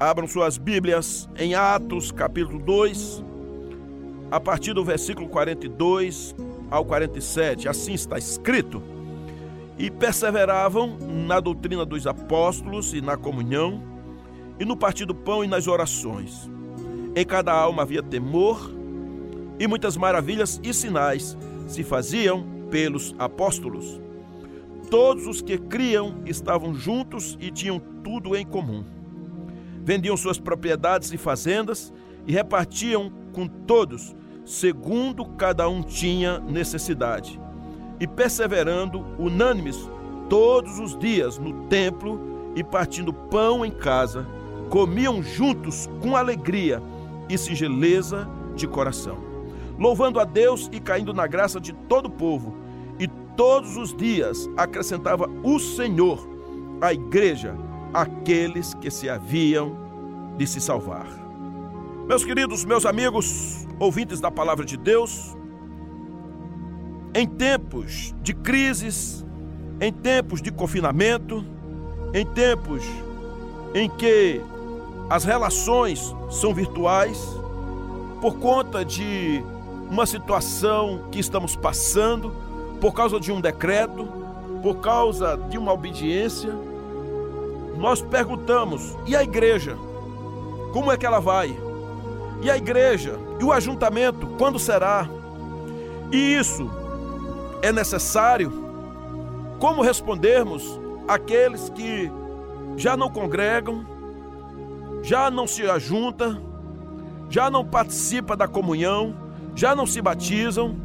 Abram 0.00 0.26
suas 0.26 0.56
Bíblias 0.56 1.28
em 1.36 1.54
Atos, 1.54 2.10
capítulo 2.10 2.58
2, 2.58 3.22
a 4.30 4.40
partir 4.40 4.72
do 4.72 4.82
versículo 4.82 5.28
42 5.28 6.34
ao 6.70 6.86
47. 6.86 7.68
Assim 7.68 7.92
está 7.92 8.16
escrito: 8.16 8.82
E 9.78 9.90
perseveravam 9.90 10.96
na 11.26 11.38
doutrina 11.38 11.84
dos 11.84 12.06
apóstolos 12.06 12.94
e 12.94 13.02
na 13.02 13.18
comunhão, 13.18 13.82
e 14.58 14.64
no 14.64 14.74
partir 14.74 15.04
do 15.04 15.14
pão 15.14 15.44
e 15.44 15.46
nas 15.46 15.68
orações. 15.68 16.50
Em 17.14 17.26
cada 17.26 17.52
alma 17.52 17.82
havia 17.82 18.02
temor, 18.02 18.70
e 19.58 19.66
muitas 19.66 19.98
maravilhas 19.98 20.58
e 20.62 20.72
sinais 20.72 21.36
se 21.68 21.84
faziam 21.84 22.42
pelos 22.70 23.14
apóstolos. 23.18 24.00
Todos 24.90 25.26
os 25.26 25.42
que 25.42 25.58
criam 25.58 26.22
estavam 26.24 26.72
juntos 26.74 27.36
e 27.38 27.50
tinham 27.50 27.78
tudo 28.02 28.34
em 28.34 28.46
comum 28.46 28.82
vendiam 29.90 30.16
suas 30.16 30.38
propriedades 30.38 31.10
e 31.10 31.18
fazendas 31.18 31.92
e 32.24 32.32
repartiam 32.32 33.10
com 33.32 33.48
todos, 33.48 34.14
segundo 34.44 35.24
cada 35.24 35.68
um 35.68 35.82
tinha 35.82 36.38
necessidade. 36.38 37.40
E 37.98 38.06
perseverando, 38.06 39.04
unânimes, 39.18 39.90
todos 40.28 40.78
os 40.78 40.96
dias 40.96 41.40
no 41.40 41.64
templo 41.64 42.52
e 42.54 42.62
partindo 42.62 43.12
pão 43.12 43.66
em 43.66 43.72
casa, 43.72 44.28
comiam 44.68 45.20
juntos 45.24 45.90
com 46.00 46.16
alegria 46.16 46.80
e 47.28 47.36
singeleza 47.36 48.28
de 48.54 48.68
coração, 48.68 49.18
louvando 49.76 50.20
a 50.20 50.24
Deus 50.24 50.70
e 50.70 50.78
caindo 50.78 51.12
na 51.12 51.26
graça 51.26 51.60
de 51.60 51.72
todo 51.72 52.06
o 52.06 52.10
povo. 52.10 52.54
E 52.96 53.08
todos 53.36 53.76
os 53.76 53.92
dias 53.92 54.48
acrescentava 54.56 55.28
o 55.42 55.58
Senhor 55.58 56.28
à 56.80 56.92
igreja 56.92 57.56
aqueles 57.92 58.72
que 58.74 58.88
se 58.88 59.08
haviam 59.08 59.79
de 60.36 60.46
se 60.46 60.60
salvar. 60.60 61.06
Meus 62.06 62.24
queridos, 62.24 62.64
meus 62.64 62.84
amigos, 62.84 63.66
ouvintes 63.78 64.20
da 64.20 64.30
palavra 64.30 64.64
de 64.64 64.76
Deus, 64.76 65.36
em 67.14 67.26
tempos 67.26 68.14
de 68.22 68.34
crises, 68.34 69.24
em 69.80 69.92
tempos 69.92 70.42
de 70.42 70.50
confinamento, 70.50 71.44
em 72.12 72.26
tempos 72.26 72.84
em 73.74 73.88
que 73.88 74.40
as 75.08 75.24
relações 75.24 76.14
são 76.30 76.52
virtuais, 76.54 77.18
por 78.20 78.38
conta 78.38 78.84
de 78.84 79.42
uma 79.90 80.06
situação 80.06 81.08
que 81.10 81.18
estamos 81.18 81.56
passando, 81.56 82.32
por 82.80 82.92
causa 82.92 83.18
de 83.18 83.32
um 83.32 83.40
decreto, 83.40 84.06
por 84.62 84.76
causa 84.76 85.36
de 85.48 85.58
uma 85.58 85.72
obediência, 85.72 86.52
nós 87.76 88.02
perguntamos: 88.02 88.96
e 89.06 89.16
a 89.16 89.22
igreja? 89.22 89.76
Como 90.72 90.90
é 90.92 90.96
que 90.96 91.06
ela 91.06 91.20
vai? 91.20 91.56
E 92.42 92.50
a 92.50 92.56
igreja? 92.56 93.18
E 93.38 93.44
o 93.44 93.52
ajuntamento? 93.52 94.26
Quando 94.38 94.58
será? 94.58 95.08
E 96.12 96.16
isso 96.16 96.70
é 97.62 97.72
necessário? 97.72 98.52
Como 99.58 99.82
respondermos 99.82 100.80
àqueles 101.06 101.68
que 101.70 102.10
já 102.76 102.96
não 102.96 103.10
congregam, 103.10 103.84
já 105.02 105.30
não 105.30 105.46
se 105.46 105.68
ajuntam, 105.68 106.40
já 107.28 107.50
não 107.50 107.64
participam 107.64 108.36
da 108.36 108.48
comunhão, 108.48 109.14
já 109.54 109.74
não 109.74 109.86
se 109.86 110.00
batizam, 110.00 110.76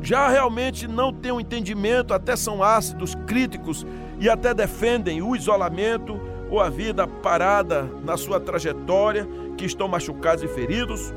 já 0.00 0.28
realmente 0.28 0.86
não 0.86 1.12
têm 1.12 1.32
um 1.32 1.40
entendimento, 1.40 2.14
até 2.14 2.36
são 2.36 2.62
ácidos, 2.62 3.14
críticos 3.26 3.86
e 4.18 4.28
até 4.28 4.54
defendem 4.54 5.20
o 5.22 5.34
isolamento 5.34 6.18
ou 6.50 6.60
a 6.60 6.68
vida 6.68 7.06
parada 7.06 7.88
na 8.04 8.16
sua 8.16 8.40
trajetória, 8.40 9.26
que 9.56 9.64
estão 9.64 9.88
machucados 9.88 10.42
e 10.42 10.48
feridos. 10.48 11.12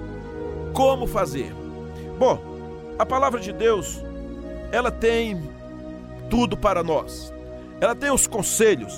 Como 0.74 1.08
fazer? 1.08 1.54
Bom, 2.18 2.40
a 2.98 3.06
palavra 3.06 3.40
de 3.40 3.52
Deus, 3.52 4.04
ela 4.72 4.92
tem 4.92 5.50
tudo 6.30 6.56
para 6.58 6.84
nós. 6.84 7.34
Ela 7.80 7.96
tem 7.96 8.12
os 8.12 8.28
conselhos. 8.28 8.94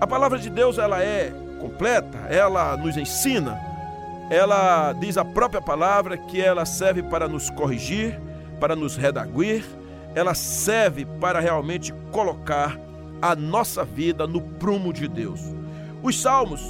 A 0.00 0.06
palavra 0.06 0.38
de 0.38 0.48
Deus, 0.48 0.78
ela 0.78 1.02
é 1.02 1.32
completa, 1.60 2.18
ela 2.30 2.76
nos 2.76 2.96
ensina. 2.96 3.58
Ela 4.30 4.92
diz 4.92 5.16
a 5.16 5.24
própria 5.24 5.60
palavra 5.60 6.16
que 6.16 6.40
ela 6.40 6.64
serve 6.64 7.02
para 7.02 7.26
nos 7.26 7.50
corrigir, 7.50 8.20
para 8.60 8.76
nos 8.76 8.96
redaguir, 8.96 9.64
ela 10.14 10.34
serve 10.34 11.04
para 11.20 11.40
realmente 11.40 11.92
colocar 12.10 12.78
a 13.20 13.34
nossa 13.34 13.84
vida 13.84 14.26
no 14.26 14.40
prumo 14.40 14.92
de 14.92 15.08
Deus. 15.08 15.40
Os 16.02 16.20
salmos 16.20 16.60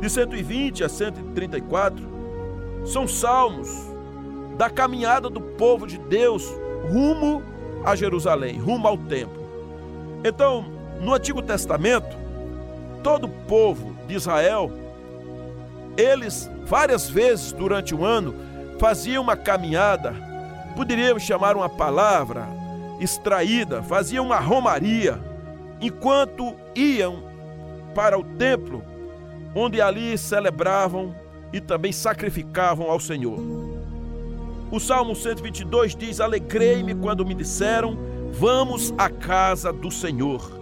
de 0.00 0.08
120 0.08 0.84
a 0.84 0.88
134 0.88 2.84
são 2.86 3.06
salmos 3.06 3.68
da 4.56 4.70
caminhada 4.70 5.28
do 5.28 5.40
povo 5.40 5.86
de 5.86 5.98
Deus 5.98 6.44
rumo 6.90 7.42
a 7.84 7.94
Jerusalém, 7.94 8.58
rumo 8.58 8.86
ao 8.86 8.96
templo. 8.96 9.44
Então, 10.24 10.64
no 11.00 11.14
Antigo 11.14 11.42
Testamento, 11.42 12.16
todo 13.02 13.26
o 13.26 13.30
povo 13.46 13.94
de 14.06 14.14
Israel, 14.14 14.70
eles 15.96 16.50
várias 16.66 17.08
vezes 17.08 17.52
durante 17.52 17.94
o 17.94 18.04
ano 18.04 18.34
faziam 18.78 19.22
uma 19.22 19.36
caminhada, 19.36 20.14
poderíamos 20.74 21.22
chamar 21.22 21.56
uma 21.56 21.68
palavra 21.68 22.46
extraída, 23.00 23.82
faziam 23.82 24.24
uma 24.24 24.38
romaria 24.38 25.20
enquanto 25.86 26.54
iam 26.74 27.22
para 27.94 28.18
o 28.18 28.24
templo, 28.24 28.82
onde 29.54 29.80
ali 29.80 30.16
celebravam 30.18 31.14
e 31.52 31.60
também 31.60 31.92
sacrificavam 31.92 32.90
ao 32.90 32.98
Senhor. 32.98 33.38
O 34.70 34.80
Salmo 34.80 35.14
122 35.14 35.94
diz: 35.94 36.20
Alegrei-me 36.20 36.94
quando 36.94 37.24
me 37.24 37.34
disseram, 37.34 37.96
vamos 38.32 38.92
à 38.98 39.08
casa 39.08 39.72
do 39.72 39.90
Senhor. 39.90 40.60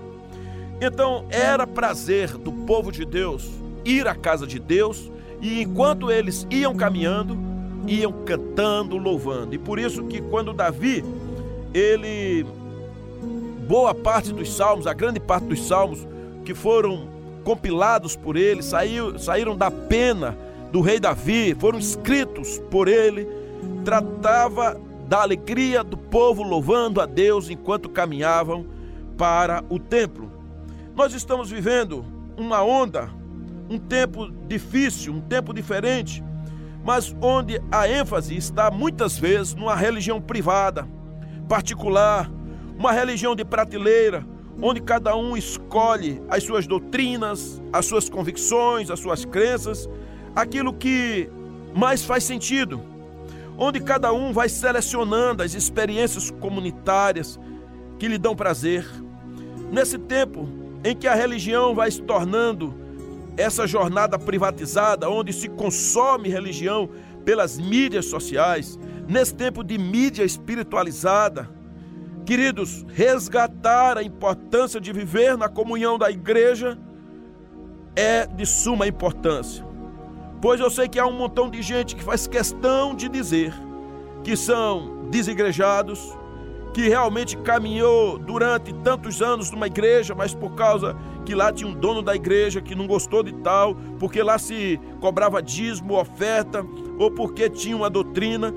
Então 0.81 1.25
era 1.31 1.67
prazer 1.67 2.37
do 2.37 2.53
povo 2.53 2.91
de 2.91 3.05
Deus 3.05 3.63
ir 3.85 4.07
à 4.07 4.15
casa 4.15 4.47
de 4.47 4.59
Deus, 4.59 5.11
e 5.41 5.63
enquanto 5.63 6.11
eles 6.11 6.47
iam 6.51 6.75
caminhando, 6.75 7.37
iam 7.87 8.13
cantando, 8.25 8.97
louvando. 8.97 9.55
E 9.55 9.59
por 9.59 9.79
isso 9.79 10.05
que 10.05 10.21
quando 10.21 10.53
Davi, 10.53 11.05
ele 11.75 12.47
boa 13.67 13.95
parte 13.95 14.33
dos 14.33 14.55
salmos, 14.55 14.87
a 14.87 14.93
grande 14.93 15.21
parte 15.21 15.47
dos 15.47 15.67
salmos 15.67 16.07
que 16.45 16.55
foram 16.55 17.09
compilados 17.45 18.17
por 18.17 18.37
ele, 18.37 18.63
saiu, 18.63 19.19
saíram 19.19 19.57
da 19.57 19.71
pena 19.71 20.37
do 20.71 20.81
rei 20.81 20.99
Davi, 20.99 21.55
foram 21.59 21.79
escritos 21.79 22.59
por 22.71 22.89
ele, 22.89 23.27
tratava 23.85 24.81
da 25.09 25.23
alegria 25.23 25.85
do 25.85 25.97
povo 25.97 26.43
louvando 26.43 27.01
a 27.01 27.07
Deus 27.07 27.51
enquanto 27.51 27.89
caminhavam 27.89 28.67
para 29.17 29.63
o 29.69 29.79
templo. 29.79 30.31
Nós 30.95 31.15
estamos 31.15 31.51
vivendo 31.51 32.05
uma 32.37 32.63
onda, 32.63 33.11
um 33.69 33.79
tempo 33.79 34.31
difícil, 34.49 35.13
um 35.13 35.21
tempo 35.21 35.53
diferente, 35.53 36.23
mas 36.85 37.15
onde 37.21 37.61
a 37.71 37.89
ênfase 37.89 38.37
está 38.37 38.71
muitas 38.71 39.19
vezes 39.19 39.55
numa 39.55 39.77
religião 39.77 40.21
privada, 40.21 40.87
particular, 41.49 42.31
uma 42.83 42.91
religião 42.91 43.37
de 43.37 43.45
prateleira, 43.45 44.27
onde 44.61 44.81
cada 44.81 45.15
um 45.15 45.37
escolhe 45.37 46.21
as 46.29 46.43
suas 46.43 46.67
doutrinas, 46.67 47.63
as 47.73 47.87
suas 47.87 48.11
convicções, 48.11 48.91
as 48.91 48.99
suas 48.99 49.25
crenças, 49.25 49.89
aquilo 50.35 50.75
que 50.75 51.31
mais 51.77 52.05
faz 52.05 52.25
sentido, 52.25 52.83
onde 53.57 53.79
cada 53.79 54.13
um 54.13 54.33
vai 54.33 54.49
selecionando 54.49 55.45
as 55.45 55.55
experiências 55.55 56.33
comunitárias 56.33 57.39
que 58.01 58.09
lhe 58.09 58.19
dão 58.19 58.35
prazer. 58.35 58.85
Nesse 59.71 59.97
tempo 59.97 60.49
em 60.83 60.97
que 60.97 61.07
a 61.07 61.15
religião 61.15 61.77
vai 61.77 61.89
se 61.89 62.03
tornando 62.03 62.75
essa 63.37 63.65
jornada 63.65 64.19
privatizada, 64.19 65.09
onde 65.09 65.33
se 65.33 65.49
consome 65.49 66.29
religião 66.29 66.91
pelas 67.25 67.57
mídias 67.61 68.07
sociais, 68.07 68.77
nesse 69.07 69.37
tempo 69.37 69.63
de 69.63 69.79
mídia 69.79 70.25
espiritualizada, 70.25 71.62
Queridos, 72.25 72.87
resgatar 72.95 73.99
a 73.99 74.03
importância 74.03 74.81
de 74.81 74.93
viver 74.93 75.37
na 75.37 75.49
comunhão 75.49 75.99
da 75.99 76.11
igreja 76.11 76.79
é 77.97 78.27
de 78.27 78.47
suma 78.47 78.87
importância. 78.87 79.65
Pois 80.41 80.61
eu 80.61 80.71
sei 80.71 80.89
que 80.89 80.99
há 80.99 81.07
um 81.07 81.13
montão 81.13 81.51
de 81.51 81.61
gente 81.63 81.97
que 81.97 82.03
faz 82.03 82.27
questão 82.27 82.95
de 82.95 83.09
dizer 83.09 83.53
que 84.23 84.37
são 84.37 85.09
desigrejados, 85.11 86.17
que 86.73 86.89
realmente 86.89 87.37
caminhou 87.37 88.19
durante 88.19 88.73
tantos 88.73 89.21
anos 89.21 89.51
numa 89.51 89.67
igreja, 89.67 90.15
mas 90.15 90.33
por 90.35 90.55
causa 90.55 90.97
que 91.25 91.35
lá 91.35 91.53
tinha 91.53 91.69
um 91.69 91.75
dono 91.75 92.03
da 92.03 92.15
igreja 92.15 92.61
que 92.61 92.75
não 92.75 92.87
gostou 92.87 93.23
de 93.23 93.33
tal, 93.35 93.75
porque 93.99 94.23
lá 94.23 94.39
se 94.39 94.81
cobrava 95.01 95.43
dízimo, 95.43 95.95
oferta, 95.95 96.65
ou 96.99 97.11
porque 97.11 97.51
tinha 97.51 97.77
uma 97.77 97.91
doutrina, 97.91 98.55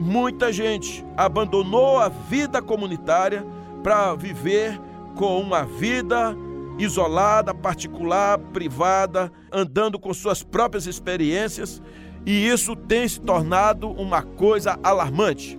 Muita 0.00 0.52
gente 0.52 1.04
abandonou 1.16 1.98
a 1.98 2.08
vida 2.08 2.62
comunitária 2.62 3.44
para 3.82 4.14
viver 4.14 4.80
com 5.16 5.40
uma 5.40 5.64
vida 5.64 6.36
isolada, 6.78 7.52
particular, 7.52 8.38
privada, 8.38 9.32
andando 9.52 9.98
com 9.98 10.14
suas 10.14 10.44
próprias 10.44 10.86
experiências, 10.86 11.82
e 12.24 12.46
isso 12.46 12.76
tem 12.76 13.08
se 13.08 13.20
tornado 13.20 13.90
uma 13.90 14.22
coisa 14.22 14.78
alarmante. 14.82 15.58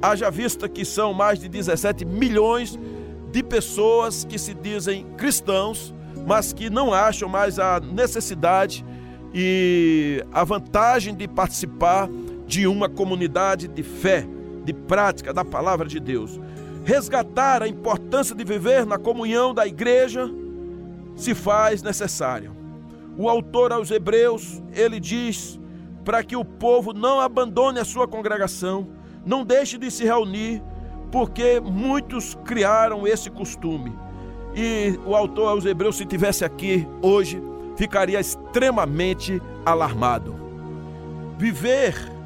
Haja 0.00 0.30
vista 0.30 0.68
que 0.68 0.84
são 0.84 1.12
mais 1.12 1.38
de 1.38 1.48
17 1.48 2.04
milhões 2.06 2.78
de 3.30 3.42
pessoas 3.42 4.24
que 4.24 4.38
se 4.38 4.54
dizem 4.54 5.04
cristãos, 5.16 5.94
mas 6.26 6.52
que 6.52 6.70
não 6.70 6.94
acham 6.94 7.28
mais 7.28 7.58
a 7.58 7.80
necessidade 7.80 8.84
e 9.34 10.24
a 10.32 10.44
vantagem 10.44 11.14
de 11.14 11.28
participar 11.28 12.08
de 12.48 12.66
uma 12.66 12.88
comunidade 12.88 13.68
de 13.68 13.82
fé, 13.82 14.26
de 14.64 14.72
prática 14.72 15.32
da 15.32 15.44
palavra 15.44 15.86
de 15.86 16.00
Deus. 16.00 16.40
Resgatar 16.82 17.62
a 17.62 17.68
importância 17.68 18.34
de 18.34 18.42
viver 18.42 18.86
na 18.86 18.96
comunhão 18.96 19.52
da 19.52 19.66
igreja 19.66 20.28
se 21.14 21.34
faz 21.34 21.82
necessário. 21.82 22.56
O 23.18 23.28
autor 23.28 23.70
aos 23.70 23.90
Hebreus, 23.90 24.62
ele 24.72 24.98
diz 24.98 25.60
para 26.04 26.24
que 26.24 26.36
o 26.36 26.44
povo 26.44 26.94
não 26.94 27.20
abandone 27.20 27.78
a 27.78 27.84
sua 27.84 28.08
congregação, 28.08 28.88
não 29.26 29.44
deixe 29.44 29.76
de 29.76 29.90
se 29.90 30.04
reunir, 30.04 30.62
porque 31.12 31.60
muitos 31.60 32.34
criaram 32.46 33.06
esse 33.06 33.28
costume. 33.28 33.92
E 34.54 34.98
o 35.04 35.14
autor 35.14 35.48
aos 35.48 35.66
Hebreus, 35.66 35.96
se 35.96 36.06
tivesse 36.06 36.46
aqui 36.46 36.88
hoje, 37.02 37.42
ficaria 37.76 38.18
extremamente 38.18 39.42
alarmado. 39.66 40.34
Viver 41.36 42.17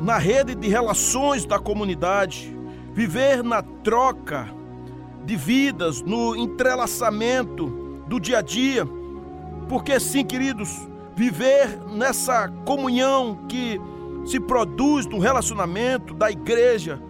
na 0.00 0.18
rede 0.18 0.54
de 0.54 0.68
relações 0.68 1.44
da 1.44 1.58
comunidade, 1.58 2.56
viver 2.92 3.42
na 3.42 3.62
troca 3.62 4.48
de 5.24 5.36
vidas, 5.36 6.02
no 6.02 6.36
entrelaçamento 6.36 7.66
do 8.06 8.20
dia 8.20 8.38
a 8.38 8.42
dia, 8.42 8.86
porque 9.68 9.98
sim, 9.98 10.24
queridos, 10.24 10.70
viver 11.16 11.78
nessa 11.94 12.48
comunhão 12.64 13.46
que 13.48 13.80
se 14.26 14.38
produz 14.38 15.06
no 15.06 15.18
relacionamento 15.18 16.14
da 16.14 16.30
igreja, 16.30 17.00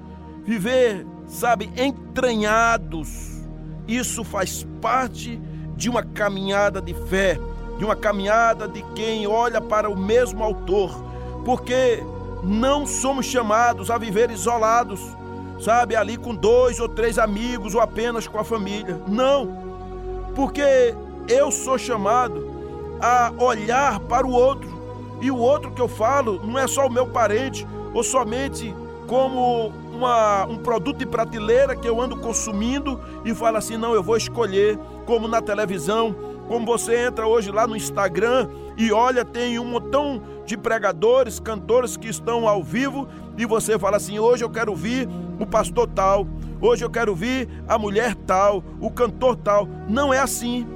viver, 0.44 1.06
sabe, 1.27 1.71
entranhados, 1.77 3.43
isso 3.87 4.25
faz 4.25 4.67
parte 4.81 5.41
de 5.77 5.91
uma 5.91 6.03
caminhada 6.03 6.81
de 6.81 6.94
fé, 6.94 7.38
de 7.79 7.85
uma 7.85 7.94
caminhada 7.94 8.67
de 8.67 8.83
quem 8.94 9.27
olha 9.27 9.61
para 9.61 9.91
o 9.91 9.97
mesmo 9.97 10.43
autor, 10.43 11.05
porque 11.44 12.03
não 12.43 12.87
somos 12.87 13.27
chamados 13.27 13.91
a 13.91 13.99
viver 13.99 14.31
isolados, 14.31 15.00
sabe, 15.61 15.97
ali 15.97 16.17
com 16.17 16.35
dois 16.35 16.81
ou 16.81 16.88
três 16.88 17.19
amigos 17.19 17.75
ou 17.75 17.81
apenas 17.81 18.27
com 18.27 18.38
a 18.38 18.44
família. 18.44 19.00
Não, 19.06 19.49
porque 20.35 20.94
eu 21.29 21.50
sou 21.50 21.79
chamado 21.79 22.55
a 23.00 23.33
olhar 23.38 24.00
para 24.00 24.27
o 24.27 24.31
outro, 24.31 24.77
e 25.21 25.31
o 25.31 25.38
outro 25.38 25.71
que 25.71 25.81
eu 25.81 25.88
falo 25.88 26.41
não 26.44 26.59
é 26.59 26.67
só 26.67 26.87
o 26.87 26.91
meu 26.91 27.06
parente 27.06 27.67
ou 27.94 28.03
somente 28.03 28.75
como 29.06 29.73
uma, 29.93 30.44
um 30.44 30.59
produto 30.59 30.99
de 30.99 31.06
prateleira 31.06 31.75
que 31.75 31.88
eu 31.88 32.00
ando 32.00 32.17
consumindo 32.17 33.00
e 33.25 33.35
falo 33.35 33.56
assim: 33.56 33.77
não, 33.77 33.94
eu 33.94 34.03
vou 34.03 34.17
escolher, 34.17 34.79
como 35.06 35.27
na 35.27 35.41
televisão, 35.41 36.15
como 36.49 36.67
você 36.67 37.06
entra 37.06 37.27
hoje 37.27 37.50
lá 37.50 37.67
no 37.67 37.77
Instagram 37.77 38.49
e 38.77 38.93
olha, 38.93 39.25
tem 39.25 39.59
um 39.59 39.65
montão 39.65 40.21
de 40.46 40.56
pregadores, 40.56 41.40
cantores 41.40 41.96
que 41.96 42.08
estão 42.08 42.48
ao 42.48 42.62
vivo 42.62 43.08
e 43.37 43.44
você 43.44 43.78
fala 43.78 43.96
assim: 43.96 44.19
hoje 44.19 44.44
eu 44.44 44.50
quero 44.50 44.70
ouvir 44.70 45.08
o 45.38 45.44
pastor 45.44 45.88
tal, 45.88 46.26
hoje 46.60 46.84
eu 46.84 46.90
quero 46.90 47.10
ouvir 47.10 47.48
a 47.69 47.76
mulher 47.76 48.14
tal, 48.14 48.64
o 48.81 48.90
cantor 48.90 49.37
tal. 49.37 49.69
Não 49.88 50.14
é 50.14 50.20
assim. 50.20 50.66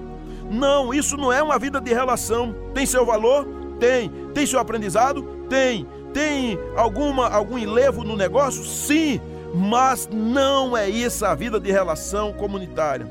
Não, 0.51 0.93
isso 0.93 1.17
não 1.17 1.33
é 1.33 1.41
uma 1.41 1.59
vida 1.59 1.81
de 1.81 1.95
relação. 1.95 2.55
Tem 2.75 2.85
seu 2.85 3.07
valor? 3.07 3.47
Tem. 3.79 4.11
Tem 4.35 4.45
seu 4.45 4.59
aprendizado? 4.59 5.23
Tem. 5.49 5.87
Tem 6.13 6.59
alguma 6.77 7.29
algum 7.29 7.57
enlevo 7.57 8.03
no 8.03 8.17
negócio? 8.17 8.65
Sim, 8.65 9.21
mas 9.55 10.09
não 10.13 10.77
é 10.77 10.89
isso 10.91 11.25
a 11.25 11.35
vida 11.37 11.61
de 11.61 11.71
relação 11.71 12.33
comunitária. 12.33 13.07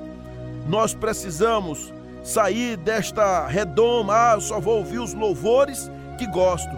Nós 0.67 0.93
precisamos 0.93 1.93
sair 2.21 2.75
desta 2.75 3.47
redoma, 3.47 4.13
ah, 4.13 4.33
eu 4.35 4.41
só 4.41 4.59
vou 4.59 4.77
ouvir 4.77 4.99
os 4.99 5.13
louvores 5.13 5.89
que 6.19 6.27
gosto. 6.27 6.69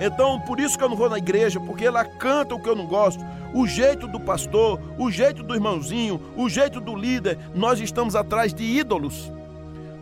Então, 0.00 0.38
por 0.40 0.60
isso 0.60 0.76
que 0.76 0.84
eu 0.84 0.88
não 0.88 0.96
vou 0.96 1.08
na 1.08 1.18
igreja, 1.18 1.58
porque 1.58 1.86
ela 1.86 2.04
canta 2.04 2.54
o 2.54 2.60
que 2.60 2.68
eu 2.68 2.76
não 2.76 2.86
gosto. 2.86 3.24
O 3.54 3.66
jeito 3.66 4.06
do 4.06 4.20
pastor, 4.20 4.78
o 4.98 5.10
jeito 5.10 5.42
do 5.42 5.54
irmãozinho, 5.54 6.20
o 6.36 6.48
jeito 6.48 6.80
do 6.80 6.94
líder, 6.94 7.38
nós 7.54 7.80
estamos 7.80 8.14
atrás 8.14 8.52
de 8.52 8.64
ídolos. 8.64 9.32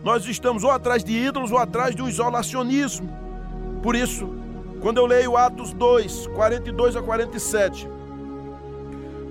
Nós 0.03 0.25
estamos 0.25 0.63
ou 0.63 0.71
atrás 0.71 1.03
de 1.03 1.13
ídolos 1.13 1.51
ou 1.51 1.57
atrás 1.57 1.95
de 1.95 2.01
um 2.01 2.09
isolacionismo. 2.09 3.09
Por 3.81 3.95
isso, 3.95 4.29
quando 4.81 4.97
eu 4.97 5.05
leio 5.05 5.37
Atos 5.37 5.73
2, 5.73 6.27
42 6.27 6.95
a 6.95 7.01
47, 7.01 7.87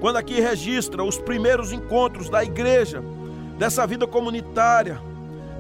quando 0.01 0.17
aqui 0.17 0.41
registra 0.41 1.03
os 1.03 1.19
primeiros 1.19 1.73
encontros 1.73 2.31
da 2.31 2.43
igreja, 2.43 3.03
dessa 3.59 3.87
vida 3.87 4.07
comunitária, 4.07 5.01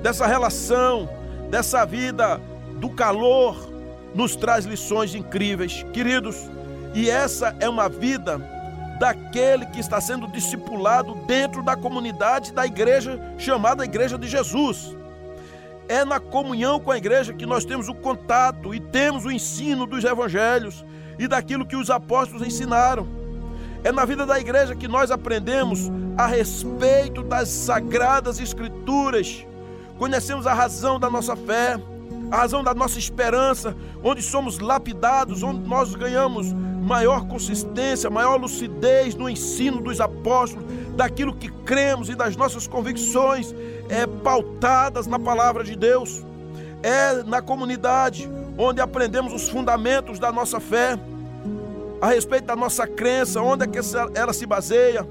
dessa 0.02 0.26
relação, 0.26 1.08
dessa 1.50 1.84
vida 1.84 2.40
do 2.76 2.88
calor, 2.90 3.69
nos 4.14 4.36
traz 4.36 4.64
lições 4.64 5.14
incríveis, 5.14 5.84
queridos. 5.92 6.36
E 6.94 7.08
essa 7.08 7.54
é 7.60 7.68
uma 7.68 7.88
vida 7.88 8.38
daquele 8.98 9.64
que 9.66 9.80
está 9.80 10.00
sendo 10.00 10.26
discipulado 10.26 11.14
dentro 11.26 11.62
da 11.62 11.76
comunidade 11.76 12.52
da 12.52 12.66
igreja 12.66 13.18
chamada 13.38 13.84
Igreja 13.84 14.18
de 14.18 14.28
Jesus. 14.28 14.96
É 15.88 16.04
na 16.04 16.20
comunhão 16.20 16.78
com 16.78 16.90
a 16.90 16.98
igreja 16.98 17.32
que 17.32 17.46
nós 17.46 17.64
temos 17.64 17.88
o 17.88 17.94
contato 17.94 18.74
e 18.74 18.78
temos 18.78 19.24
o 19.24 19.30
ensino 19.30 19.86
dos 19.86 20.04
evangelhos 20.04 20.84
e 21.18 21.26
daquilo 21.26 21.66
que 21.66 21.76
os 21.76 21.90
apóstolos 21.90 22.46
ensinaram. 22.46 23.08
É 23.82 23.90
na 23.90 24.04
vida 24.04 24.26
da 24.26 24.38
igreja 24.38 24.76
que 24.76 24.86
nós 24.86 25.10
aprendemos 25.10 25.90
a 26.16 26.26
respeito 26.26 27.22
das 27.22 27.48
sagradas 27.48 28.38
escrituras, 28.38 29.46
conhecemos 29.98 30.46
a 30.46 30.52
razão 30.52 31.00
da 31.00 31.08
nossa 31.08 31.34
fé, 31.34 31.80
a 32.30 32.36
razão 32.36 32.62
da 32.62 32.72
nossa 32.72 32.98
esperança, 32.98 33.76
onde 34.02 34.22
somos 34.22 34.58
lapidados, 34.58 35.42
onde 35.42 35.68
nós 35.68 35.94
ganhamos 35.94 36.52
maior 36.52 37.26
consistência, 37.26 38.08
maior 38.08 38.36
lucidez 38.36 39.14
no 39.14 39.28
ensino 39.28 39.80
dos 39.80 40.00
apóstolos, 40.00 40.64
daquilo 40.96 41.34
que 41.34 41.48
cremos 41.48 42.08
e 42.08 42.14
das 42.14 42.36
nossas 42.36 42.66
convicções 42.66 43.54
é, 43.88 44.06
pautadas 44.06 45.06
na 45.06 45.18
palavra 45.18 45.64
de 45.64 45.74
Deus. 45.74 46.24
É 46.82 47.22
na 47.24 47.42
comunidade 47.42 48.30
onde 48.56 48.80
aprendemos 48.80 49.32
os 49.32 49.48
fundamentos 49.48 50.18
da 50.18 50.30
nossa 50.30 50.60
fé, 50.60 50.98
a 52.00 52.08
respeito 52.08 52.44
da 52.46 52.56
nossa 52.56 52.86
crença, 52.86 53.42
onde 53.42 53.64
é 53.64 53.66
que 53.66 53.78
ela 54.14 54.32
se 54.32 54.46
baseia. 54.46 55.06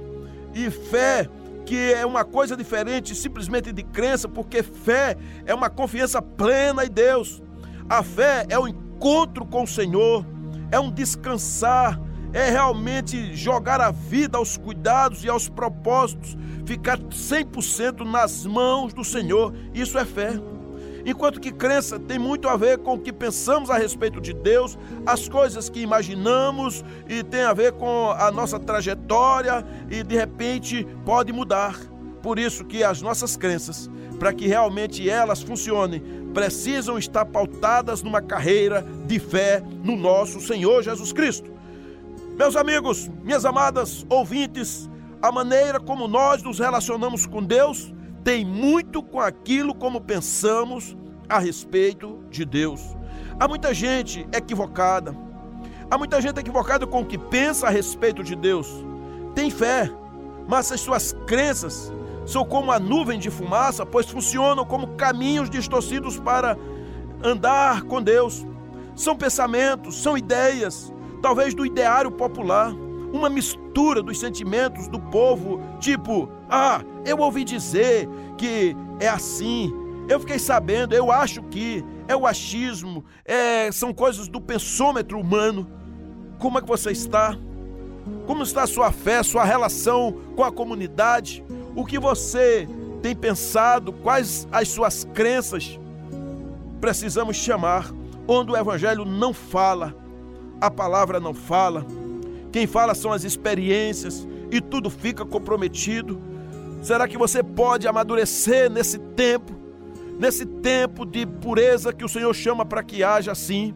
E 0.54 0.70
fé, 0.72 1.30
que 1.70 1.94
é 1.94 2.04
uma 2.04 2.26
coisa 2.26 2.58
diferente 2.58 3.14
simplesmente 3.14 3.72
de 3.72 3.84
crença, 3.84 4.28
porque 4.28 4.64
fé 4.64 5.16
é 5.46 5.54
uma 5.54 5.70
confiança 5.70 6.20
plena 6.20 6.84
em 6.84 6.90
Deus. 6.90 7.44
A 7.88 8.02
fé 8.02 8.44
é 8.50 8.58
o 8.58 8.68
encontro 8.68 9.46
com 9.46 9.62
o 9.62 9.68
Senhor, 9.68 10.26
é 10.72 10.80
um 10.80 10.90
descansar, 10.90 12.02
é 12.34 12.50
realmente 12.50 13.36
jogar 13.36 13.80
a 13.82 13.92
vida 13.92 14.40
aos 14.40 14.58
cuidados 14.58 15.24
e 15.24 15.30
aos 15.30 15.48
propósitos, 15.48 16.36
ficar 16.66 16.98
100% 16.98 18.00
nas 18.00 18.48
mãos 18.48 18.92
do 18.92 19.04
Senhor. 19.04 19.54
Isso 19.72 20.00
é 20.00 20.06
fé. 20.06 20.42
Enquanto 21.10 21.40
que 21.40 21.52
crença 21.52 22.00
tem 22.00 22.20
muito 22.20 22.48
a 22.48 22.56
ver 22.56 22.78
com 22.78 22.94
o 22.94 23.00
que 23.00 23.12
pensamos 23.12 23.72
a 23.72 23.80
respeito 23.80 24.22
de 24.22 24.32
Deus, 24.32 24.78
as 25.08 25.28
coisas 25.28 25.68
que 25.68 25.82
imaginamos 25.82 26.86
e 27.08 27.24
tem 27.24 27.42
a 27.42 27.52
ver 27.52 27.72
com 27.72 28.12
a 28.12 28.30
nossa 28.30 28.60
trajetória 28.60 29.66
e 29.90 30.04
de 30.04 30.16
repente 30.16 30.86
pode 31.04 31.34
mudar. 31.34 31.76
Por 32.22 32.38
isso 32.38 32.64
que 32.64 32.84
as 32.84 33.02
nossas 33.02 33.36
crenças, 33.36 33.90
para 34.20 34.32
que 34.32 34.46
realmente 34.46 35.10
elas 35.10 35.42
funcionem, 35.42 36.00
precisam 36.32 36.96
estar 36.96 37.26
pautadas 37.26 38.04
numa 38.04 38.22
carreira 38.22 38.86
de 39.08 39.18
fé 39.18 39.64
no 39.84 39.96
nosso 39.96 40.40
Senhor 40.40 40.84
Jesus 40.84 41.12
Cristo. 41.12 41.52
Meus 42.38 42.56
amigos, 42.56 43.10
minhas 43.24 43.46
amadas 43.46 44.06
ouvintes, 44.08 44.88
a 45.20 45.32
maneira 45.32 45.80
como 45.80 46.08
nós 46.08 46.44
nos 46.44 46.60
relacionamos 46.60 47.26
com 47.26 47.44
Deus 47.44 47.92
tem 48.30 48.46
muito 48.46 49.02
com 49.02 49.20
aquilo 49.20 49.74
como 49.74 50.00
pensamos 50.00 50.96
a 51.28 51.40
respeito 51.40 52.20
de 52.30 52.46
Deus. 52.46 52.96
Há 53.40 53.48
muita 53.48 53.74
gente 53.74 54.28
equivocada. 54.32 55.18
Há 55.90 55.98
muita 55.98 56.22
gente 56.22 56.40
equivocada 56.40 56.86
com 56.86 57.02
o 57.02 57.06
que 57.08 57.18
pensa 57.18 57.66
a 57.66 57.72
respeito 57.72 58.24
de 58.24 58.36
Deus. 58.36 58.86
Tem 59.34 59.50
fé, 59.50 59.92
mas 60.48 60.72
as 60.72 60.80
suas 60.80 61.12
crenças 61.26 61.92
são 62.24 62.46
como 62.46 62.72
a 62.72 62.78
nuvem 62.78 63.18
de 63.18 63.32
fumaça, 63.32 63.84
pois 63.84 64.08
funcionam 64.08 64.64
como 64.64 64.90
caminhos 64.90 65.50
distorcidos 65.50 66.20
para 66.20 66.56
andar 67.24 67.82
com 67.82 68.00
Deus. 68.00 68.46
São 68.96 69.16
pensamentos, 69.16 70.04
são 70.04 70.16
ideias, 70.16 70.94
talvez 71.20 71.56
do 71.56 71.66
ideário 71.66 72.12
popular, 72.12 72.76
uma 73.12 73.30
mistura 73.30 74.02
dos 74.02 74.20
sentimentos 74.20 74.88
do 74.88 75.00
povo, 75.00 75.62
tipo, 75.80 76.30
ah, 76.50 76.82
eu 77.06 77.18
ouvi 77.18 77.44
dizer 77.44 78.08
que 78.38 78.76
é 79.00 79.08
assim, 79.08 79.74
eu 80.08 80.20
fiquei 80.20 80.40
sabendo, 80.40 80.94
eu 80.94 81.12
acho 81.12 81.44
que 81.44 81.84
é 82.08 82.16
o 82.16 82.26
achismo, 82.26 83.06
é, 83.24 83.72
são 83.72 83.94
coisas 83.94 84.28
do 84.28 84.42
pensômetro 84.42 85.20
humano. 85.20 85.68
Como 86.40 86.58
é 86.58 86.62
que 86.62 86.68
você 86.68 86.92
está? 86.92 87.38
Como 88.26 88.44
está 88.44 88.64
a 88.64 88.68
sua 88.68 88.92
fé, 88.92 89.22
sua 89.22 89.44
relação 89.44 90.16
com 90.36 90.44
a 90.44 90.52
comunidade? 90.52 91.44
O 91.76 91.86
que 91.86 92.00
você 92.00 92.68
tem 93.02 93.16
pensado? 93.16 93.94
Quais 93.94 94.48
as 94.52 94.70
suas 94.70 95.04
crenças? 95.14 95.80
Precisamos 96.82 97.38
chamar 97.38 97.92
onde 98.28 98.52
o 98.52 98.58
evangelho 98.58 99.06
não 99.06 99.34
fala, 99.34 99.96
a 100.62 100.72
palavra 100.72 101.20
não 101.20 101.34
fala. 101.34 101.86
Quem 102.52 102.68
fala 102.68 102.96
são 102.96 103.12
as 103.12 103.24
experiências 103.24 104.28
e 104.52 104.60
tudo 104.60 104.90
fica 104.90 105.26
comprometido. 105.26 106.20
Será 106.82 107.08
que 107.08 107.18
você 107.18 107.44
pode 107.44 107.88
amadurecer 107.88 108.70
nesse 108.70 108.98
tempo? 108.98 109.54
Nesse 110.20 110.46
tempo 110.46 111.06
de 111.06 111.26
pureza 111.26 111.94
que 111.94 112.04
o 112.04 112.10
Senhor 112.10 112.34
chama 112.34 112.66
para 112.66 112.84
que 112.84 113.04
haja 113.04 113.32
assim? 113.32 113.74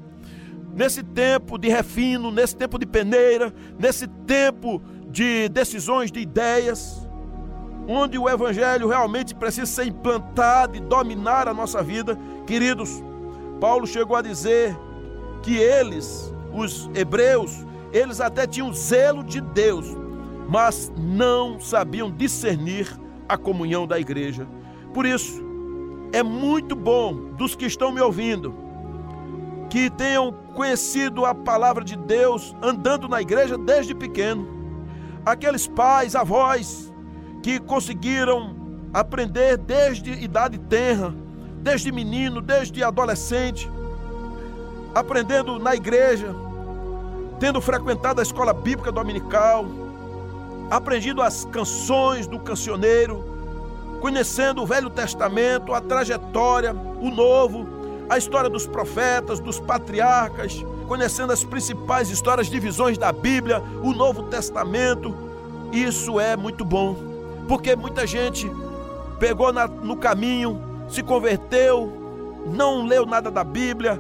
nesse 0.74 1.04
tempo 1.04 1.58
de 1.58 1.70
refino, 1.70 2.32
nesse 2.32 2.56
tempo 2.56 2.80
de 2.80 2.86
peneira, 2.86 3.54
nesse 3.78 4.08
tempo 4.08 4.82
de 5.10 5.48
decisões, 5.50 6.12
de 6.12 6.20
ideias, 6.20 7.08
onde 7.88 8.18
o 8.18 8.28
Evangelho 8.28 8.88
realmente 8.88 9.36
precisa 9.36 9.68
ser 9.68 9.88
implantado 9.88 10.76
e 10.76 10.80
dominar 10.80 11.48
a 11.48 11.54
nossa 11.54 11.84
vida, 11.84 12.18
queridos. 12.48 13.04
Paulo 13.60 13.86
chegou 13.86 14.16
a 14.18 14.22
dizer 14.22 14.76
que 15.44 15.56
eles, 15.58 16.34
os 16.52 16.90
hebreus, 16.96 17.66
eles 17.94 18.20
até 18.20 18.46
tinham 18.46 18.74
zelo 18.74 19.24
de 19.24 19.40
Deus, 19.40 19.86
mas 20.50 20.92
não 20.98 21.60
sabiam 21.60 22.12
discernir 22.12 23.00
a 23.30 23.38
comunhão 23.38 23.88
da 23.88 24.00
igreja. 24.00 24.46
Por 24.94 25.06
isso, 25.06 25.42
é 26.12 26.22
muito 26.22 26.76
bom 26.76 27.14
dos 27.38 27.56
que 27.56 27.66
estão 27.66 27.92
me 27.92 28.02
ouvindo 28.02 28.64
que 29.70 29.90
tenham 29.90 30.32
conhecido 30.54 31.26
a 31.26 31.34
palavra 31.34 31.84
de 31.84 31.98
Deus 31.98 32.56
andando 32.62 33.08
na 33.08 33.20
igreja 33.20 33.58
desde 33.58 33.96
pequeno. 33.96 34.48
Aqueles 35.26 35.66
pais, 35.66 36.16
avós 36.16 36.94
que 37.42 37.60
conseguiram 37.60 38.56
aprender 38.94 39.58
desde 39.58 40.12
idade 40.12 40.60
tenra, 40.60 41.12
desde 41.58 41.92
menino, 41.92 42.40
desde 42.40 42.84
adolescente, 42.84 43.68
aprendendo 44.94 45.58
na 45.58 45.74
igreja, 45.74 46.36
tendo 47.44 47.60
frequentado 47.60 48.22
a 48.22 48.24
escola 48.24 48.54
bíblica 48.54 48.90
dominical, 48.90 49.66
aprendido 50.72 51.22
as 51.22 51.44
canções 51.44 52.26
do 52.26 52.40
cancioneiro, 52.40 53.22
conhecendo 54.00 54.62
o 54.62 54.66
Velho 54.66 54.90
Testamento, 54.90 55.74
a 55.74 55.82
trajetória, 55.82 56.74
o 56.74 57.12
Novo, 57.12 57.68
a 58.10 58.18
história 58.18 58.50
dos 58.50 58.66
profetas, 58.66 59.42
dos 59.42 59.60
patriarcas, 59.60 60.66
conhecendo 60.88 61.34
as 61.34 61.44
principais 61.44 62.10
histórias, 62.10 62.48
divisões 62.48 62.98
da 62.98 63.12
Bíblia, 63.12 63.62
o 63.82 63.92
Novo 63.92 64.24
Testamento. 64.24 65.14
Isso 65.74 66.22
é 66.22 66.38
muito 66.38 66.64
bom, 66.64 66.96
porque 67.46 67.76
muita 67.76 68.08
gente 68.08 68.50
pegou 69.20 69.52
na, 69.52 69.68
no 69.68 69.98
caminho, 69.98 70.62
se 70.88 71.04
converteu, 71.04 71.92
não 72.46 72.86
leu 72.86 73.06
nada 73.06 73.30
da 73.30 73.44
Bíblia, 73.44 74.00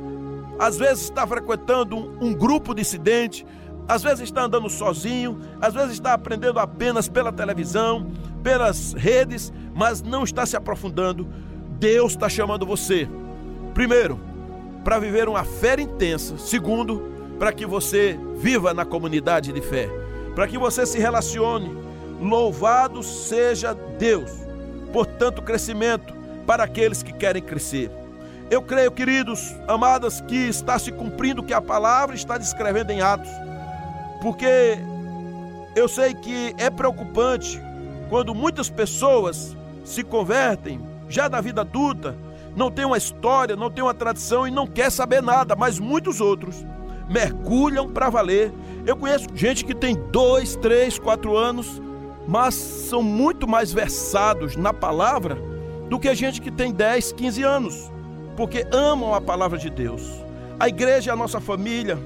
às 0.63 0.77
vezes 0.77 1.03
está 1.03 1.25
frequentando 1.27 1.95
um, 1.95 2.27
um 2.27 2.33
grupo 2.33 2.73
dissidente, 2.73 3.45
às 3.87 4.01
vezes 4.01 4.21
está 4.21 4.43
andando 4.43 4.69
sozinho, 4.69 5.39
às 5.61 5.73
vezes 5.73 5.93
está 5.93 6.13
aprendendo 6.13 6.59
apenas 6.59 7.09
pela 7.09 7.31
televisão, 7.31 8.11
pelas 8.41 8.93
redes, 8.93 9.51
mas 9.75 10.01
não 10.01 10.23
está 10.23 10.45
se 10.45 10.55
aprofundando. 10.55 11.27
Deus 11.79 12.13
está 12.13 12.29
chamando 12.29 12.65
você 12.65 13.09
Primeiro, 13.73 14.19
para 14.83 14.99
viver 14.99 15.27
uma 15.27 15.43
fé 15.43 15.79
intensa. 15.79 16.37
Segundo, 16.37 17.01
para 17.39 17.51
que 17.51 17.65
você 17.65 18.19
viva 18.35 18.73
na 18.73 18.85
comunidade 18.85 19.51
de 19.51 19.61
fé. 19.61 19.89
Para 20.35 20.47
que 20.47 20.57
você 20.57 20.85
se 20.85 20.99
relacione. 20.99 21.75
Louvado 22.21 23.01
seja 23.03 23.73
Deus 23.73 24.31
por 24.93 25.05
tanto 25.05 25.41
crescimento 25.41 26.13
para 26.45 26.63
aqueles 26.63 27.01
que 27.01 27.11
querem 27.11 27.41
crescer. 27.41 27.89
Eu 28.53 28.61
creio, 28.61 28.91
queridos, 28.91 29.55
amadas, 29.67 30.21
que 30.21 30.35
está 30.35 30.77
se 30.77 30.91
cumprindo 30.91 31.41
o 31.41 31.43
que 31.43 31.55
a 31.55 31.59
palavra 31.59 32.15
está 32.15 32.37
descrevendo 32.37 32.91
em 32.91 33.01
Atos. 33.01 33.31
Porque 34.21 34.77
eu 35.75 35.87
sei 35.87 36.13
que 36.13 36.53
é 36.59 36.69
preocupante 36.69 37.59
quando 38.11 38.35
muitas 38.35 38.69
pessoas 38.69 39.57
se 39.83 40.03
convertem 40.03 40.79
já 41.09 41.27
na 41.27 41.41
vida 41.41 41.61
adulta 41.61 42.15
não 42.55 42.69
tem 42.69 42.85
uma 42.85 42.95
história, 42.95 43.55
não 43.55 43.71
tem 43.71 43.83
uma 43.83 43.93
tradição 43.95 44.47
e 44.47 44.51
não 44.51 44.67
quer 44.67 44.91
saber 44.91 45.23
nada, 45.23 45.55
mas 45.55 45.79
muitos 45.79 46.21
outros 46.21 46.63
mergulham 47.09 47.91
para 47.91 48.07
valer. 48.07 48.53
Eu 48.85 48.95
conheço 48.95 49.29
gente 49.33 49.65
que 49.65 49.73
tem 49.73 49.95
dois, 50.11 50.55
três, 50.57 50.99
quatro 50.99 51.35
anos, 51.35 51.81
mas 52.27 52.53
são 52.53 53.01
muito 53.01 53.47
mais 53.47 53.73
versados 53.73 54.55
na 54.55 54.71
palavra 54.71 55.39
do 55.89 55.97
que 55.97 56.13
gente 56.13 56.39
que 56.39 56.51
tem 56.51 56.71
10, 56.71 57.13
15 57.13 57.41
anos, 57.41 57.91
porque 58.35 58.65
amam 58.71 59.13
a 59.13 59.21
palavra 59.21 59.57
de 59.57 59.69
Deus. 59.69 60.01
A 60.59 60.67
igreja 60.67 61.11
é 61.11 61.13
a 61.13 61.17
nossa 61.17 61.39
família, 61.39 61.97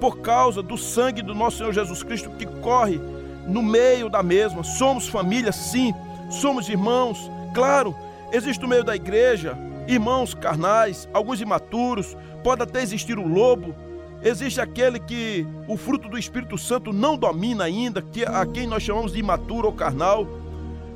por 0.00 0.18
causa 0.18 0.62
do 0.62 0.76
sangue 0.76 1.22
do 1.22 1.34
nosso 1.34 1.58
Senhor 1.58 1.72
Jesus 1.72 2.02
Cristo 2.02 2.30
que 2.30 2.46
corre 2.46 3.00
no 3.46 3.62
meio 3.62 4.08
da 4.08 4.22
mesma. 4.22 4.64
Somos 4.64 5.08
família, 5.08 5.52
sim, 5.52 5.94
somos 6.30 6.68
irmãos, 6.68 7.30
claro. 7.54 7.94
Existe 8.32 8.62
no 8.62 8.68
meio 8.68 8.82
da 8.82 8.96
igreja 8.96 9.56
irmãos 9.86 10.34
carnais, 10.34 11.08
alguns 11.12 11.40
imaturos, 11.40 12.16
pode 12.42 12.62
até 12.62 12.82
existir 12.82 13.18
o 13.18 13.26
lobo, 13.26 13.74
existe 14.22 14.60
aquele 14.60 14.98
que 14.98 15.46
o 15.66 15.76
fruto 15.76 16.08
do 16.08 16.18
Espírito 16.18 16.56
Santo 16.56 16.92
não 16.92 17.16
domina 17.16 17.64
ainda, 17.64 18.00
que 18.00 18.24
a 18.24 18.46
quem 18.46 18.66
nós 18.66 18.82
chamamos 18.82 19.12
de 19.12 19.18
imaturo 19.18 19.66
ou 19.66 19.72
carnal, 19.72 20.26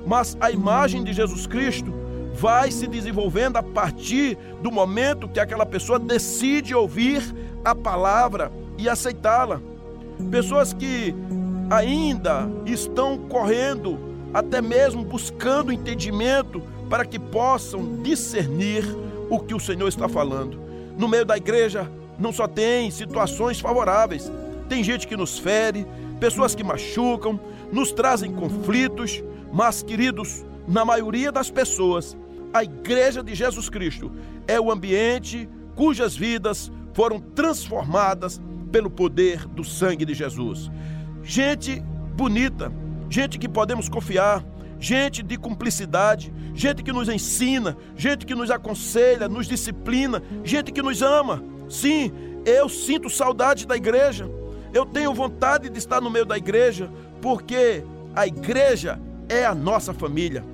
mas 0.07 0.37
a 0.41 0.51
imagem 0.51 1.03
de 1.03 1.13
Jesus 1.13 1.47
Cristo 1.47 1.93
vai 2.37 2.71
se 2.71 2.87
desenvolvendo 2.87 3.57
a 3.57 3.63
partir 3.63 4.37
do 4.63 4.71
momento 4.71 5.29
que 5.29 5.41
aquela 5.41 5.65
pessoa 5.65 5.99
decide 5.99 6.75
ouvir 6.75 7.23
a 7.65 7.75
palavra 7.75 8.53
e 8.77 8.89
aceitá-la. 8.89 9.61
Pessoas 10.31 10.75
que 10.75 11.15
ainda 11.71 12.47
estão 12.67 13.17
correndo, 13.17 13.99
até 14.35 14.61
mesmo 14.61 15.03
buscando 15.03 15.73
entendimento 15.73 16.63
para 16.91 17.07
que 17.07 17.19
possam 17.19 18.03
discernir 18.03 18.85
o 19.31 19.41
que 19.41 19.55
o 19.55 19.61
Senhor 19.61 19.89
está 19.89 20.07
falando. 20.07 20.61
No 20.99 21.09
meio 21.09 21.25
da 21.25 21.39
igreja 21.39 21.91
não 22.19 22.33
só 22.33 22.47
tem 22.47 22.91
situações 22.91 23.59
favoráveis, 23.59 24.31
tem 24.69 24.85
gente 24.85 25.09
que 25.09 25.17
nos 25.17 25.39
fere, 25.39 25.87
pessoas 26.21 26.55
que 26.55 26.63
machucam, 26.63 27.41
nos 27.73 27.93
trazem 27.93 28.31
conflitos, 28.33 29.23
mas, 29.51 29.83
queridos, 29.83 30.45
na 30.69 30.85
maioria 30.85 31.33
das 31.33 31.51
pessoas, 31.51 32.17
a 32.53 32.65
igreja 32.65 33.23
de 33.23 33.35
Jesus 33.35 33.69
Cristo 33.69 34.11
é 34.47 34.61
o 34.61 34.71
ambiente 34.71 35.49
cujas 35.75 36.17
vidas 36.17 36.71
foram 36.93 37.21
transformadas 37.21 38.41
pelo 38.73 38.91
poder 38.91 39.47
do 39.49 39.63
sangue 39.63 40.05
de 40.05 40.15
Jesus. 40.15 40.71
Gente 41.23 41.83
bonita, 42.15 42.73
gente 43.11 43.39
que 43.39 43.49
podemos 43.49 43.89
confiar, 43.89 44.45
gente 44.79 45.23
de 45.23 45.37
cumplicidade, 45.37 46.33
gente 46.55 46.83
que 46.83 46.93
nos 46.93 47.09
ensina, 47.09 47.77
gente 47.95 48.25
que 48.25 48.35
nos 48.35 48.51
aconselha, 48.51 49.29
nos 49.29 49.47
disciplina, 49.47 50.23
gente 50.43 50.73
que 50.73 50.83
nos 50.83 51.03
ama. 51.03 51.43
Sim, 51.69 52.13
eu 52.45 52.69
sinto 52.69 53.11
saudade 53.11 53.67
da 53.67 53.77
igreja. 53.77 54.31
Eu 54.73 54.87
tenho 54.87 55.13
vontade 55.13 55.69
de 55.69 55.79
estar 55.79 56.01
no 56.01 56.11
meio 56.11 56.25
da 56.25 56.37
igreja, 56.37 56.91
porque 57.21 57.85
a 58.15 58.27
igreja 58.27 59.01
é 59.29 59.45
a 59.45 59.55
nossa 59.55 59.93
família. 59.93 60.45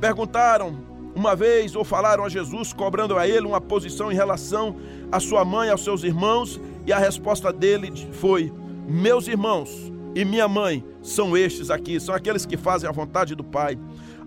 Perguntaram 0.00 0.91
uma 1.14 1.36
vez 1.36 1.76
ou 1.76 1.84
falaram 1.84 2.24
a 2.24 2.28
Jesus, 2.28 2.72
cobrando 2.72 3.18
a 3.18 3.28
ele 3.28 3.46
uma 3.46 3.60
posição 3.60 4.10
em 4.10 4.14
relação 4.14 4.76
à 5.10 5.20
sua 5.20 5.44
mãe, 5.44 5.68
aos 5.68 5.84
seus 5.84 6.02
irmãos, 6.02 6.60
e 6.86 6.92
a 6.92 6.98
resposta 6.98 7.52
dele 7.52 7.92
foi: 8.12 8.52
Meus 8.88 9.28
irmãos 9.28 9.92
e 10.14 10.24
minha 10.24 10.48
mãe 10.48 10.84
são 11.02 11.36
estes 11.36 11.70
aqui, 11.70 12.00
são 12.00 12.14
aqueles 12.14 12.46
que 12.46 12.56
fazem 12.56 12.88
a 12.88 12.92
vontade 12.92 13.34
do 13.34 13.44
Pai. 13.44 13.78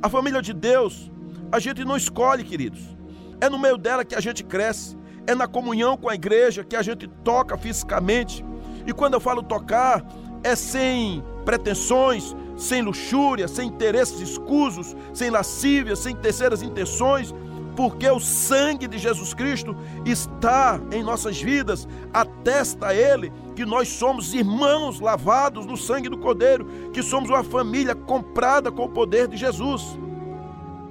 A 0.02 0.10
família 0.10 0.42
de 0.42 0.54
Deus, 0.54 1.12
a 1.52 1.60
gente 1.60 1.84
não 1.84 1.96
escolhe, 1.98 2.44
queridos. 2.44 2.96
É 3.42 3.50
no 3.50 3.60
meio 3.60 3.78
dela 3.78 4.06
que 4.06 4.16
a 4.16 4.20
gente 4.20 4.44
cresce, 4.44 4.98
é 5.28 5.36
na 5.36 5.48
comunhão 5.48 5.98
com 5.98 6.10
a 6.10 6.16
igreja 6.16 6.64
que 6.64 6.76
a 6.76 6.82
gente 6.82 7.08
toca 7.24 7.58
fisicamente. 7.58 8.46
E 8.86 8.94
quando 8.94 9.16
eu 9.16 9.20
falo 9.20 9.42
tocar, 9.42 10.06
é 10.44 10.56
sem 10.56 11.24
pretensões, 11.44 12.36
sem 12.56 12.82
luxúria, 12.82 13.48
sem 13.48 13.68
interesses 13.68 14.20
escusos, 14.20 14.96
sem 15.14 15.30
lascívia, 15.30 15.96
sem 15.96 16.16
terceiras 16.16 16.62
intenções, 16.62 17.34
porque 17.76 18.10
o 18.10 18.20
sangue 18.20 18.88
de 18.88 18.98
Jesus 18.98 19.34
Cristo 19.34 19.76
está 20.06 20.80
em 20.92 21.04
nossas 21.04 21.42
vidas, 21.42 21.88
atesta 22.14 22.88
a 22.88 22.96
Ele 22.96 23.32
que 23.56 23.66
nós 23.66 23.90
somos 23.90 24.34
irmãos 24.34 25.00
lavados 25.00 25.66
no 25.66 25.76
sangue 25.76 26.10
do 26.10 26.18
Cordeiro, 26.18 26.66
que 26.94 27.04
somos 27.04 27.30
uma 27.30 27.44
família 27.44 27.94
comprada 27.94 28.72
com 28.72 28.86
o 28.86 28.90
poder 28.90 29.28
de 29.28 29.38
Jesus. 29.38 29.98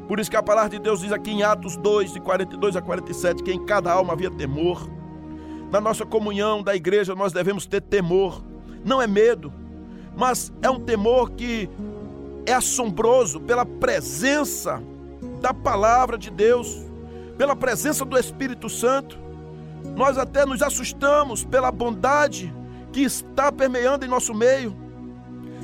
Por 0.06 0.20
isso 0.20 0.30
que 0.30 0.36
a 0.36 0.42
palavra 0.42 0.70
de 0.70 0.78
Deus 0.78 1.00
diz 1.00 1.12
aqui 1.12 1.30
em 1.30 1.42
Atos 1.42 1.76
2, 1.76 2.12
de 2.12 2.20
42 2.20 2.76
a 2.76 2.82
47, 2.82 3.42
que 3.42 3.52
em 3.52 3.64
cada 3.64 3.90
alma 3.90 4.12
havia 4.12 4.30
temor. 4.30 4.86
Na 5.70 5.80
nossa 5.80 6.04
comunhão 6.04 6.62
da 6.62 6.76
igreja 6.76 7.14
nós 7.14 7.32
devemos 7.32 7.66
ter 7.66 7.80
temor, 7.80 8.44
não 8.84 9.00
é 9.00 9.06
medo, 9.06 9.52
mas 10.16 10.52
é 10.62 10.70
um 10.70 10.80
temor 10.80 11.30
que 11.32 11.68
é 12.46 12.52
assombroso 12.52 13.40
pela 13.40 13.64
presença 13.64 14.82
da 15.40 15.52
palavra 15.52 16.16
de 16.16 16.30
Deus, 16.30 16.84
pela 17.36 17.56
presença 17.56 18.04
do 18.04 18.18
Espírito 18.18 18.68
Santo. 18.68 19.18
Nós 19.96 20.16
até 20.16 20.46
nos 20.46 20.62
assustamos 20.62 21.44
pela 21.44 21.70
bondade 21.70 22.52
que 22.92 23.02
está 23.02 23.50
permeando 23.50 24.04
em 24.04 24.08
nosso 24.08 24.32
meio. 24.32 24.74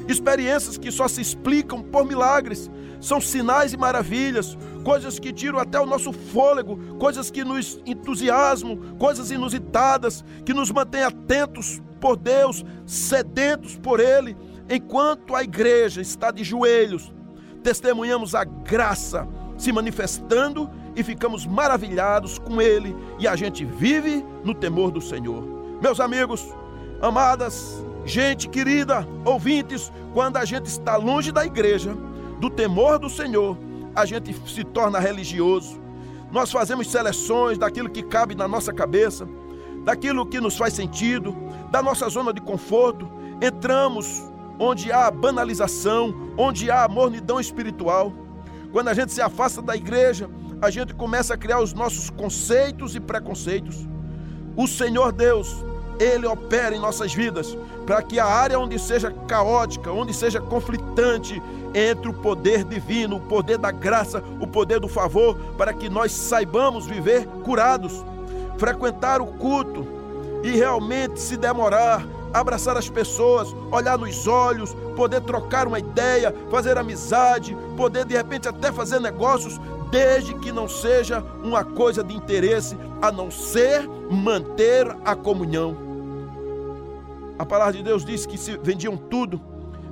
Experiências 0.08 0.76
que 0.76 0.90
só 0.90 1.06
se 1.06 1.20
explicam 1.20 1.82
por 1.82 2.04
milagres, 2.04 2.70
são 3.00 3.20
sinais 3.20 3.72
e 3.72 3.76
maravilhas, 3.76 4.58
coisas 4.84 5.18
que 5.18 5.32
tiram 5.32 5.58
até 5.58 5.78
o 5.78 5.86
nosso 5.86 6.12
fôlego, 6.12 6.96
coisas 6.96 7.30
que 7.30 7.44
nos 7.44 7.80
entusiasmam, 7.86 8.96
coisas 8.98 9.30
inusitadas, 9.30 10.24
que 10.44 10.54
nos 10.54 10.70
mantêm 10.70 11.02
atentos 11.02 11.80
por 12.00 12.16
Deus, 12.16 12.64
sedentos 12.86 13.76
por 13.76 14.00
Ele 14.00 14.36
Enquanto 14.72 15.34
a 15.34 15.42
igreja 15.42 16.00
está 16.00 16.30
de 16.30 16.44
joelhos, 16.44 17.12
testemunhamos 17.60 18.36
a 18.36 18.44
graça 18.44 19.26
se 19.58 19.72
manifestando 19.72 20.70
e 20.94 21.02
ficamos 21.02 21.44
maravilhados 21.44 22.38
com 22.38 22.62
Ele 22.62 22.94
e 23.18 23.26
a 23.26 23.34
gente 23.34 23.64
vive 23.64 24.24
no 24.44 24.54
temor 24.54 24.92
do 24.92 25.00
Senhor. 25.00 25.42
Meus 25.82 25.98
amigos, 25.98 26.54
amadas, 27.02 27.84
gente 28.04 28.48
querida, 28.48 29.04
ouvintes, 29.24 29.92
quando 30.14 30.36
a 30.36 30.44
gente 30.44 30.66
está 30.66 30.94
longe 30.94 31.32
da 31.32 31.44
igreja, 31.44 31.92
do 32.38 32.48
temor 32.48 33.00
do 33.00 33.10
Senhor, 33.10 33.58
a 34.00 34.06
gente 34.06 34.34
se 34.48 34.64
torna 34.64 34.98
religioso. 34.98 35.78
Nós 36.30 36.50
fazemos 36.50 36.90
seleções 36.90 37.58
daquilo 37.58 37.90
que 37.90 38.02
cabe 38.02 38.34
na 38.34 38.48
nossa 38.48 38.72
cabeça, 38.72 39.28
daquilo 39.84 40.26
que 40.26 40.40
nos 40.40 40.56
faz 40.56 40.74
sentido, 40.74 41.36
da 41.70 41.82
nossa 41.82 42.08
zona 42.08 42.32
de 42.32 42.40
conforto. 42.40 43.10
Entramos 43.42 44.22
onde 44.58 44.92
há 44.92 45.10
banalização, 45.10 46.14
onde 46.36 46.70
há 46.70 46.86
mornidão 46.88 47.40
espiritual. 47.40 48.12
Quando 48.72 48.88
a 48.88 48.94
gente 48.94 49.12
se 49.12 49.20
afasta 49.20 49.60
da 49.60 49.76
igreja, 49.76 50.30
a 50.62 50.70
gente 50.70 50.94
começa 50.94 51.34
a 51.34 51.36
criar 51.36 51.60
os 51.60 51.72
nossos 51.72 52.10
conceitos 52.10 52.94
e 52.94 53.00
preconceitos. 53.00 53.88
O 54.56 54.66
Senhor 54.66 55.12
Deus, 55.12 55.64
Ele 55.98 56.26
opera 56.26 56.74
em 56.76 56.78
nossas 56.78 57.12
vidas 57.12 57.56
para 57.86 58.02
que 58.02 58.20
a 58.20 58.26
área 58.26 58.58
onde 58.58 58.78
seja 58.78 59.10
caótica, 59.26 59.90
onde 59.90 60.14
seja 60.14 60.40
conflitante 60.40 61.42
entre 61.74 62.08
o 62.08 62.14
poder 62.14 62.64
divino, 62.64 63.16
o 63.16 63.20
poder 63.20 63.58
da 63.58 63.70
graça, 63.70 64.22
o 64.40 64.46
poder 64.46 64.80
do 64.80 64.88
favor, 64.88 65.36
para 65.56 65.72
que 65.72 65.88
nós 65.88 66.12
saibamos 66.12 66.86
viver 66.86 67.26
curados, 67.44 68.04
frequentar 68.58 69.20
o 69.20 69.26
culto 69.26 69.86
e 70.42 70.50
realmente 70.50 71.20
se 71.20 71.36
demorar 71.36 72.04
abraçar 72.32 72.76
as 72.76 72.88
pessoas, 72.88 73.54
olhar 73.70 73.98
nos 73.98 74.26
olhos, 74.26 74.74
poder 74.96 75.20
trocar 75.22 75.66
uma 75.66 75.78
ideia, 75.78 76.34
fazer 76.50 76.78
amizade, 76.78 77.56
poder 77.76 78.04
de 78.04 78.14
repente 78.14 78.48
até 78.48 78.72
fazer 78.72 79.00
negócios, 79.00 79.60
desde 79.90 80.34
que 80.34 80.52
não 80.52 80.68
seja 80.68 81.24
uma 81.42 81.64
coisa 81.64 82.02
de 82.02 82.14
interesse, 82.14 82.76
a 83.02 83.10
não 83.10 83.30
ser 83.30 83.88
manter 84.10 84.86
a 85.04 85.14
comunhão. 85.16 85.76
A 87.38 87.44
palavra 87.44 87.72
de 87.72 87.82
Deus 87.82 88.04
diz 88.04 88.26
que 88.26 88.38
se 88.38 88.56
vendiam 88.58 88.96
tudo. 88.96 89.40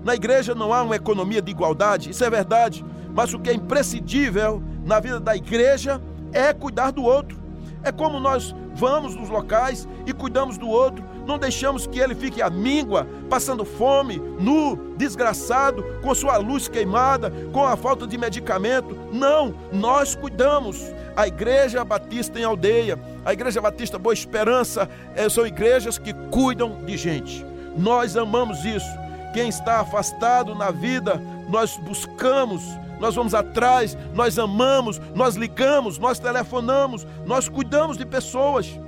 Na 0.09 0.15
igreja 0.15 0.55
não 0.55 0.73
há 0.73 0.83
uma 0.83 0.97
economia 0.97 1.43
de 1.43 1.51
igualdade, 1.51 2.09
isso 2.09 2.25
é 2.25 2.31
verdade, 2.31 2.83
mas 3.13 3.35
o 3.35 3.39
que 3.39 3.51
é 3.51 3.53
imprescindível 3.53 4.63
na 4.83 4.99
vida 5.01 5.21
da 5.21 5.37
igreja 5.37 6.01
é 6.33 6.51
cuidar 6.55 6.93
do 6.93 7.03
outro. 7.03 7.37
É 7.83 7.93
como 7.93 8.19
nós 8.19 8.55
vamos 8.75 9.15
nos 9.15 9.29
locais 9.29 9.87
e 10.07 10.15
cuidamos 10.15 10.57
do 10.57 10.67
outro, 10.67 11.05
não 11.27 11.39
deixamos 11.39 11.87
que 11.87 11.99
ele 11.99 12.15
fique 12.15 12.41
à 12.41 12.49
míngua, 12.49 13.07
passando 13.29 13.67
fome, 13.67 14.17
nu, 14.41 14.95
desgraçado, 14.97 15.85
com 16.01 16.15
sua 16.15 16.39
luz 16.39 16.69
queimada, 16.69 17.31
com 17.53 17.67
a 17.67 17.77
falta 17.77 18.07
de 18.07 18.17
medicamento. 18.17 18.97
Não, 19.13 19.55
nós 19.71 20.15
cuidamos. 20.15 20.83
A 21.15 21.29
Igreja 21.29 21.85
Batista 21.85 22.41
em 22.41 22.45
Aldeia, 22.45 22.99
a 23.27 23.33
Igreja 23.35 23.61
Batista 23.61 23.99
Boa 23.99 24.15
Esperança, 24.15 24.89
eh, 25.15 25.29
são 25.29 25.47
igrejas 25.47 25.99
que 25.99 26.15
cuidam 26.31 26.83
de 26.87 26.97
gente. 26.97 27.45
Nós 27.77 28.17
amamos 28.17 28.65
isso. 28.65 29.08
Quem 29.33 29.49
está 29.49 29.81
afastado 29.81 30.55
na 30.55 30.71
vida, 30.71 31.21
nós 31.49 31.77
buscamos, 31.77 32.63
nós 32.99 33.15
vamos 33.15 33.35
atrás, 33.35 33.97
nós 34.15 34.39
amamos, 34.39 35.01
nós 35.15 35.35
ligamos, 35.35 35.99
nós 35.99 36.19
telefonamos, 36.19 37.07
nós 37.27 37.49
cuidamos 37.49 37.97
de 37.97 38.05
pessoas. 38.05 38.79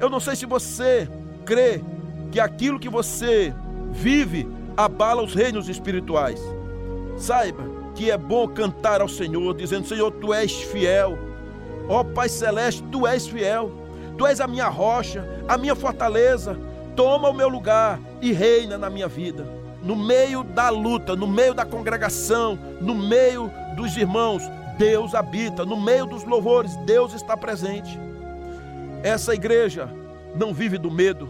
Eu 0.00 0.10
não 0.10 0.18
sei 0.18 0.34
se 0.34 0.46
você 0.46 1.08
crê 1.44 1.82
que 2.30 2.40
aquilo 2.40 2.78
que 2.80 2.88
você 2.88 3.54
vive 3.92 4.48
abala 4.76 5.22
os 5.22 5.34
reinos 5.34 5.68
espirituais. 5.68 6.40
Saiba 7.16 7.62
que 7.94 8.10
é 8.10 8.16
bom 8.16 8.48
cantar 8.48 9.00
ao 9.00 9.08
Senhor, 9.08 9.54
dizendo: 9.54 9.86
Senhor, 9.86 10.10
tu 10.10 10.32
és 10.32 10.52
fiel. 10.52 11.18
Ó 11.88 12.00
oh, 12.00 12.04
Pai 12.04 12.28
Celeste, 12.28 12.82
tu 12.90 13.06
és 13.06 13.26
fiel. 13.26 13.70
Tu 14.16 14.26
és 14.26 14.40
a 14.40 14.46
minha 14.46 14.68
rocha, 14.68 15.24
a 15.48 15.56
minha 15.56 15.74
fortaleza. 15.74 16.58
Toma 16.96 17.28
o 17.28 17.34
meu 17.34 17.48
lugar 17.48 17.98
e 18.20 18.32
reina 18.32 18.76
na 18.76 18.90
minha 18.90 19.08
vida. 19.08 19.61
No 19.82 19.96
meio 19.96 20.44
da 20.44 20.68
luta, 20.68 21.16
no 21.16 21.26
meio 21.26 21.54
da 21.54 21.64
congregação, 21.64 22.58
no 22.80 22.94
meio 22.94 23.50
dos 23.74 23.96
irmãos, 23.96 24.42
Deus 24.78 25.14
habita. 25.14 25.64
No 25.64 25.80
meio 25.80 26.06
dos 26.06 26.24
louvores, 26.24 26.76
Deus 26.86 27.12
está 27.14 27.36
presente. 27.36 27.98
Essa 29.02 29.34
igreja 29.34 29.88
não 30.34 30.54
vive 30.54 30.78
do 30.78 30.90
medo. 30.90 31.28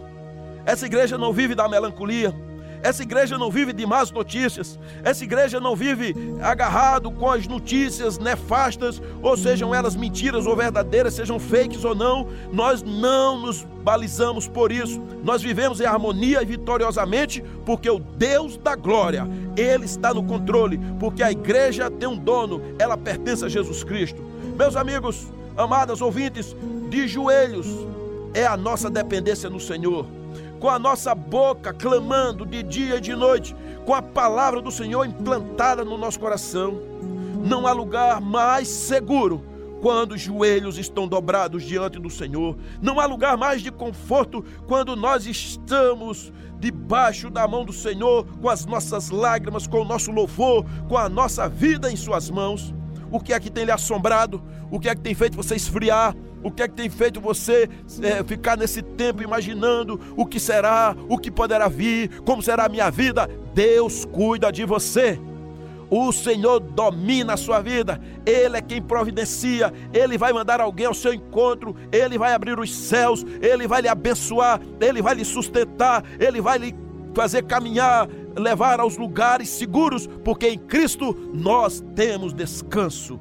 Essa 0.64 0.86
igreja 0.86 1.16
não 1.16 1.32
vive 1.32 1.54
da 1.54 1.68
melancolia. 1.68 2.34
Essa 2.82 3.02
igreja 3.02 3.38
não 3.38 3.50
vive 3.50 3.72
de 3.72 3.86
más 3.86 4.10
notícias. 4.10 4.78
Essa 5.04 5.22
igreja 5.22 5.60
não 5.60 5.76
vive 5.76 6.14
agarrado 6.42 7.10
com 7.12 7.30
as 7.30 7.46
notícias 7.46 8.18
nefastas, 8.18 9.00
ou 9.22 9.36
sejam 9.36 9.72
elas 9.72 9.94
mentiras 9.94 10.46
ou 10.46 10.56
verdadeiras, 10.56 11.14
sejam 11.14 11.38
fakes 11.38 11.84
ou 11.84 11.94
não. 11.94 12.26
Nós 12.52 12.82
não 12.82 13.40
nos 13.40 13.64
balizamos 13.84 14.48
por 14.48 14.72
isso. 14.72 15.00
Nós 15.22 15.42
vivemos 15.42 15.80
em 15.80 15.86
harmonia 15.86 16.42
e 16.42 16.46
vitoriosamente, 16.46 17.42
porque 17.64 17.88
o 17.88 18.00
Deus 18.00 18.56
da 18.56 18.74
glória, 18.74 19.28
Ele 19.56 19.84
está 19.84 20.12
no 20.12 20.24
controle, 20.24 20.80
porque 20.98 21.22
a 21.22 21.30
igreja 21.30 21.88
tem 21.88 22.08
um 22.08 22.16
dono, 22.16 22.60
ela 22.78 22.96
pertence 22.96 23.44
a 23.44 23.48
Jesus 23.48 23.84
Cristo. 23.84 24.20
Meus 24.56 24.74
amigos, 24.74 25.28
amadas 25.56 26.00
ouvintes, 26.00 26.56
de 26.90 27.06
joelhos, 27.06 27.66
é 28.34 28.44
a 28.44 28.56
nossa 28.56 28.90
dependência 28.90 29.48
no 29.48 29.60
Senhor. 29.60 30.06
Com 30.62 30.68
a 30.68 30.78
nossa 30.78 31.12
boca 31.12 31.72
clamando 31.72 32.46
de 32.46 32.62
dia 32.62 32.98
e 32.98 33.00
de 33.00 33.16
noite, 33.16 33.52
com 33.84 33.92
a 33.92 34.00
palavra 34.00 34.62
do 34.62 34.70
Senhor 34.70 35.04
implantada 35.04 35.84
no 35.84 35.98
nosso 35.98 36.20
coração. 36.20 36.80
Não 37.44 37.66
há 37.66 37.72
lugar 37.72 38.20
mais 38.20 38.68
seguro 38.68 39.44
quando 39.80 40.12
os 40.12 40.20
joelhos 40.20 40.78
estão 40.78 41.08
dobrados 41.08 41.64
diante 41.64 41.98
do 41.98 42.08
Senhor. 42.08 42.56
Não 42.80 43.00
há 43.00 43.06
lugar 43.06 43.36
mais 43.36 43.60
de 43.60 43.72
conforto 43.72 44.44
quando 44.68 44.94
nós 44.94 45.26
estamos 45.26 46.32
debaixo 46.60 47.28
da 47.28 47.48
mão 47.48 47.64
do 47.64 47.72
Senhor, 47.72 48.24
com 48.40 48.48
as 48.48 48.64
nossas 48.64 49.10
lágrimas, 49.10 49.66
com 49.66 49.80
o 49.80 49.84
nosso 49.84 50.12
louvor, 50.12 50.64
com 50.88 50.96
a 50.96 51.08
nossa 51.08 51.48
vida 51.48 51.90
em 51.90 51.96
Suas 51.96 52.30
mãos. 52.30 52.72
O 53.10 53.18
que 53.18 53.32
é 53.32 53.40
que 53.40 53.50
tem 53.50 53.64
lhe 53.64 53.72
assombrado? 53.72 54.40
O 54.70 54.78
que 54.78 54.88
é 54.88 54.94
que 54.94 55.00
tem 55.00 55.12
feito 55.12 55.36
você 55.36 55.56
esfriar? 55.56 56.14
O 56.42 56.50
que 56.50 56.62
é 56.62 56.68
que 56.68 56.74
tem 56.74 56.90
feito 56.90 57.20
você 57.20 57.68
é, 58.02 58.24
ficar 58.24 58.56
nesse 58.56 58.82
tempo 58.82 59.22
imaginando 59.22 60.00
o 60.16 60.26
que 60.26 60.40
será, 60.40 60.96
o 61.08 61.16
que 61.16 61.30
poderá 61.30 61.68
vir, 61.68 62.20
como 62.22 62.42
será 62.42 62.66
a 62.66 62.68
minha 62.68 62.90
vida? 62.90 63.30
Deus 63.54 64.04
cuida 64.04 64.50
de 64.50 64.64
você. 64.64 65.18
O 65.88 66.10
Senhor 66.10 66.58
domina 66.58 67.34
a 67.34 67.36
sua 67.36 67.60
vida, 67.60 68.00
Ele 68.24 68.56
é 68.56 68.62
quem 68.62 68.80
providencia, 68.80 69.72
Ele 69.92 70.16
vai 70.16 70.32
mandar 70.32 70.58
alguém 70.58 70.86
ao 70.86 70.94
seu 70.94 71.12
encontro, 71.12 71.76
Ele 71.92 72.16
vai 72.16 72.32
abrir 72.32 72.58
os 72.58 72.74
céus, 72.74 73.24
Ele 73.42 73.68
vai 73.68 73.82
lhe 73.82 73.88
abençoar, 73.88 74.58
Ele 74.80 75.02
vai 75.02 75.14
lhe 75.14 75.24
sustentar, 75.24 76.02
Ele 76.18 76.40
vai 76.40 76.56
lhe 76.58 76.74
fazer 77.14 77.42
caminhar, 77.42 78.08
levar 78.34 78.80
aos 78.80 78.96
lugares 78.96 79.50
seguros, 79.50 80.06
porque 80.24 80.48
em 80.48 80.58
Cristo 80.58 81.14
nós 81.34 81.84
temos 81.94 82.32
descanso. 82.32 83.20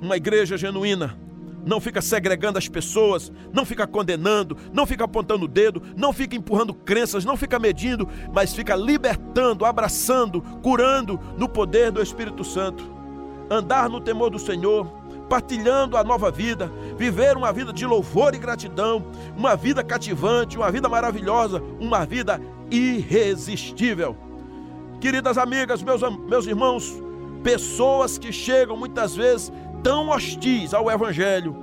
Uma 0.00 0.16
igreja 0.16 0.56
genuína 0.56 1.27
não 1.64 1.80
fica 1.80 2.00
segregando 2.00 2.58
as 2.58 2.68
pessoas, 2.68 3.32
não 3.52 3.64
fica 3.64 3.86
condenando, 3.86 4.56
não 4.72 4.86
fica 4.86 5.04
apontando 5.04 5.44
o 5.44 5.48
dedo, 5.48 5.82
não 5.96 6.12
fica 6.12 6.36
empurrando 6.36 6.74
crenças, 6.74 7.24
não 7.24 7.36
fica 7.36 7.58
medindo, 7.58 8.08
mas 8.32 8.54
fica 8.54 8.74
libertando, 8.74 9.64
abraçando, 9.64 10.40
curando 10.62 11.18
no 11.36 11.48
poder 11.48 11.90
do 11.90 12.02
Espírito 12.02 12.44
Santo. 12.44 12.84
Andar 13.50 13.88
no 13.88 14.00
temor 14.00 14.30
do 14.30 14.38
Senhor 14.38 14.98
partilhando 15.28 15.96
a 15.96 16.02
nova 16.02 16.30
vida, 16.30 16.72
viver 16.96 17.36
uma 17.36 17.52
vida 17.52 17.72
de 17.72 17.84
louvor 17.84 18.34
e 18.34 18.38
gratidão, 18.38 19.04
uma 19.36 19.54
vida 19.54 19.84
cativante, 19.84 20.56
uma 20.56 20.70
vida 20.70 20.88
maravilhosa, 20.88 21.62
uma 21.78 22.04
vida 22.06 22.40
irresistível. 22.70 24.16
Queridas 25.00 25.38
amigas, 25.38 25.82
meus, 25.82 26.00
meus 26.26 26.46
irmãos, 26.46 26.92
pessoas 27.42 28.18
que 28.18 28.32
chegam 28.32 28.76
muitas 28.76 29.14
vezes 29.14 29.52
tão 29.82 30.08
hostis 30.08 30.74
ao 30.74 30.90
Evangelho, 30.90 31.56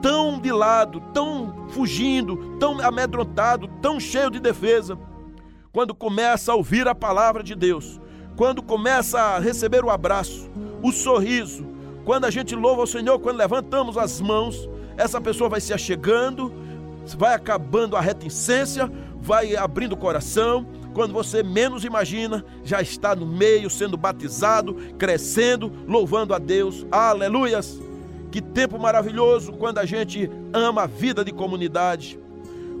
tão 0.00 0.38
de 0.38 0.52
lado, 0.52 1.00
tão 1.12 1.66
fugindo, 1.68 2.56
tão 2.58 2.80
amedrontado, 2.80 3.68
tão 3.80 3.98
cheio 3.98 4.30
de 4.30 4.40
defesa, 4.40 4.98
quando 5.72 5.94
começa 5.94 6.52
a 6.52 6.54
ouvir 6.54 6.88
a 6.88 6.94
palavra 6.94 7.42
de 7.42 7.54
Deus, 7.54 8.00
quando 8.36 8.62
começa 8.62 9.20
a 9.20 9.38
receber 9.38 9.84
o 9.84 9.90
abraço, 9.90 10.50
o 10.82 10.92
sorriso, 10.92 11.66
quando 12.04 12.24
a 12.24 12.30
gente 12.30 12.54
louva 12.54 12.82
o 12.82 12.86
Senhor, 12.86 13.18
quando 13.18 13.36
levantamos 13.36 13.98
as 13.98 14.20
mãos, 14.20 14.68
essa 14.96 15.20
pessoa 15.20 15.50
vai 15.50 15.60
se 15.60 15.74
achegando, 15.74 16.52
vai 17.18 17.34
acabando 17.34 17.96
a 17.96 18.00
reticência, 18.00 18.90
vai 19.20 19.56
abrindo 19.56 19.92
o 19.92 19.96
coração. 19.96 20.66
Quando 20.96 21.12
você 21.12 21.42
menos 21.42 21.84
imagina, 21.84 22.42
já 22.64 22.80
está 22.80 23.14
no 23.14 23.26
meio, 23.26 23.68
sendo 23.68 23.98
batizado, 23.98 24.72
crescendo, 24.96 25.70
louvando 25.86 26.32
a 26.32 26.38
Deus. 26.38 26.86
Aleluias! 26.90 27.78
Que 28.32 28.40
tempo 28.40 28.78
maravilhoso 28.78 29.52
quando 29.52 29.76
a 29.76 29.84
gente 29.84 30.30
ama 30.54 30.84
a 30.84 30.86
vida 30.86 31.22
de 31.22 31.32
comunidade. 31.32 32.18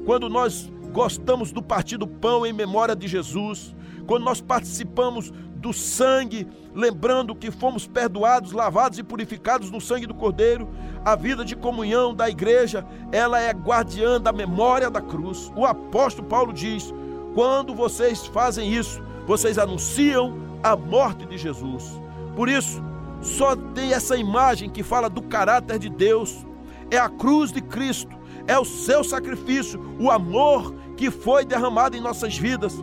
Quando 0.06 0.30
nós 0.30 0.72
gostamos 0.94 1.52
do 1.52 1.60
partir 1.62 1.98
do 1.98 2.06
pão 2.06 2.46
em 2.46 2.54
memória 2.54 2.96
de 2.96 3.06
Jesus. 3.06 3.76
Quando 4.06 4.24
nós 4.24 4.40
participamos 4.40 5.30
do 5.56 5.74
sangue, 5.74 6.48
lembrando 6.74 7.34
que 7.34 7.50
fomos 7.50 7.86
perdoados, 7.86 8.52
lavados 8.52 8.98
e 8.98 9.02
purificados 9.02 9.70
no 9.70 9.78
sangue 9.78 10.06
do 10.06 10.14
Cordeiro. 10.14 10.70
A 11.04 11.14
vida 11.14 11.44
de 11.44 11.54
comunhão 11.54 12.14
da 12.14 12.30
igreja, 12.30 12.82
ela 13.12 13.38
é 13.38 13.50
guardiã 13.50 14.18
da 14.18 14.32
memória 14.32 14.88
da 14.88 15.02
cruz. 15.02 15.52
O 15.54 15.66
apóstolo 15.66 16.26
Paulo 16.26 16.50
diz: 16.50 16.94
quando 17.36 17.72
vocês 17.74 18.26
fazem 18.26 18.72
isso, 18.72 19.00
vocês 19.26 19.58
anunciam 19.58 20.36
a 20.62 20.74
morte 20.74 21.24
de 21.26 21.38
Jesus. 21.38 22.00
Por 22.34 22.48
isso, 22.48 22.82
só 23.20 23.54
tem 23.54 23.92
essa 23.92 24.16
imagem 24.16 24.68
que 24.68 24.82
fala 24.82 25.08
do 25.08 25.22
caráter 25.22 25.78
de 25.78 25.88
Deus. 25.88 26.44
É 26.90 26.98
a 26.98 27.08
cruz 27.08 27.52
de 27.52 27.60
Cristo, 27.60 28.16
é 28.48 28.58
o 28.58 28.64
seu 28.64 29.04
sacrifício, 29.04 29.78
o 30.00 30.10
amor 30.10 30.74
que 30.96 31.10
foi 31.10 31.44
derramado 31.44 31.96
em 31.96 32.00
nossas 32.00 32.36
vidas. 32.36 32.74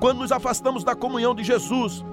Quando 0.00 0.18
nos 0.18 0.32
afastamos 0.32 0.84
da 0.84 0.94
comunhão 0.94 1.34
de 1.34 1.44
Jesus, 1.44 2.04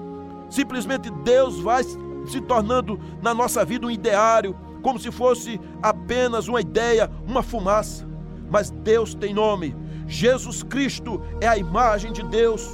Simplesmente 0.50 1.08
Deus 1.10 1.60
vai 1.60 1.84
se 1.84 2.40
tornando 2.40 3.00
na 3.22 3.32
nossa 3.32 3.64
vida 3.64 3.86
um 3.86 3.90
ideário, 3.90 4.56
como 4.82 4.98
se 4.98 5.12
fosse 5.12 5.60
apenas 5.80 6.48
uma 6.48 6.60
ideia, 6.60 7.08
uma 7.24 7.42
fumaça. 7.42 8.06
Mas 8.50 8.70
Deus 8.70 9.14
tem 9.14 9.32
nome. 9.32 9.76
Jesus 10.10 10.64
Cristo 10.64 11.22
é 11.40 11.46
a 11.46 11.56
imagem 11.56 12.12
de 12.12 12.22
Deus. 12.24 12.68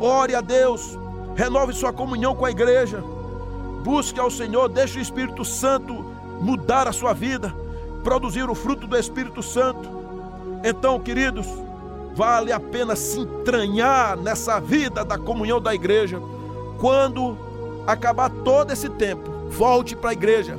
Ore 0.00 0.34
a 0.34 0.40
Deus, 0.40 0.98
renove 1.36 1.74
sua 1.74 1.92
comunhão 1.92 2.34
com 2.34 2.46
a 2.46 2.50
igreja. 2.50 3.04
Busque 3.84 4.18
ao 4.18 4.30
Senhor, 4.30 4.70
deixe 4.70 4.98
o 4.98 5.02
Espírito 5.02 5.44
Santo 5.44 5.92
mudar 6.40 6.88
a 6.88 6.92
sua 6.92 7.12
vida, 7.12 7.54
produzir 8.02 8.48
o 8.48 8.54
fruto 8.54 8.86
do 8.86 8.96
Espírito 8.96 9.42
Santo. 9.42 9.86
Então, 10.64 10.98
queridos, 10.98 11.46
vale 12.14 12.50
a 12.50 12.58
pena 12.58 12.96
se 12.96 13.20
entranhar 13.20 14.16
nessa 14.16 14.58
vida 14.58 15.04
da 15.04 15.18
comunhão 15.18 15.60
da 15.60 15.74
igreja 15.74 16.20
quando 16.80 17.36
acabar 17.86 18.30
todo 18.30 18.72
esse 18.72 18.88
tempo, 18.88 19.30
volte 19.50 19.94
para 19.94 20.10
a 20.10 20.14
igreja, 20.14 20.58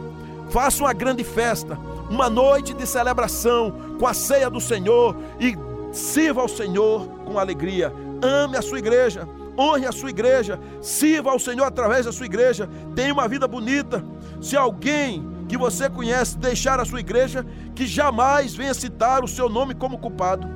faça 0.49 0.83
uma 0.83 0.93
grande 0.93 1.23
festa, 1.23 1.77
uma 2.09 2.29
noite 2.29 2.73
de 2.73 2.85
celebração 2.85 3.73
com 3.99 4.05
a 4.05 4.13
ceia 4.13 4.49
do 4.49 4.61
Senhor 4.61 5.15
e 5.39 5.57
sirva 5.93 6.41
ao 6.41 6.49
Senhor 6.49 7.07
com 7.23 7.39
alegria. 7.39 7.93
Ame 8.21 8.57
a 8.57 8.61
sua 8.61 8.79
igreja, 8.79 9.27
honre 9.57 9.85
a 9.85 9.91
sua 9.91 10.09
igreja, 10.09 10.59
sirva 10.81 11.31
ao 11.31 11.39
Senhor 11.39 11.63
através 11.63 12.05
da 12.05 12.11
sua 12.11 12.25
igreja, 12.25 12.67
tenha 12.95 13.13
uma 13.13 13.27
vida 13.27 13.47
bonita. 13.47 14.03
Se 14.41 14.57
alguém 14.57 15.31
que 15.47 15.57
você 15.57 15.89
conhece 15.89 16.37
deixar 16.37 16.79
a 16.79 16.85
sua 16.85 16.99
igreja, 16.99 17.45
que 17.75 17.85
jamais 17.85 18.55
venha 18.55 18.73
citar 18.73 19.23
o 19.23 19.27
seu 19.27 19.47
nome 19.47 19.73
como 19.73 19.97
culpado. 19.97 20.47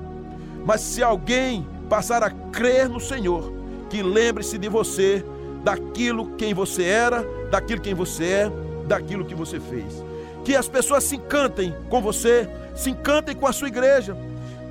Mas 0.65 0.81
se 0.81 1.03
alguém 1.03 1.67
passar 1.89 2.23
a 2.23 2.29
crer 2.29 2.89
no 2.89 2.99
Senhor, 2.99 3.53
que 3.89 4.01
lembre-se 4.01 4.57
de 4.57 4.67
você 4.67 5.23
daquilo 5.63 6.35
quem 6.37 6.53
você 6.53 6.83
era, 6.83 7.23
daquilo 7.51 7.81
quem 7.81 7.93
você 7.93 8.25
é, 8.25 8.51
daquilo 8.87 9.25
que 9.25 9.35
você 9.35 9.59
fez. 9.59 10.03
Que 10.43 10.55
as 10.55 10.67
pessoas 10.67 11.03
se 11.03 11.15
encantem 11.15 11.75
com 11.89 12.01
você, 12.01 12.49
se 12.75 12.89
encantem 12.89 13.35
com 13.35 13.45
a 13.45 13.53
sua 13.53 13.67
igreja, 13.67 14.17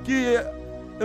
que 0.03 0.37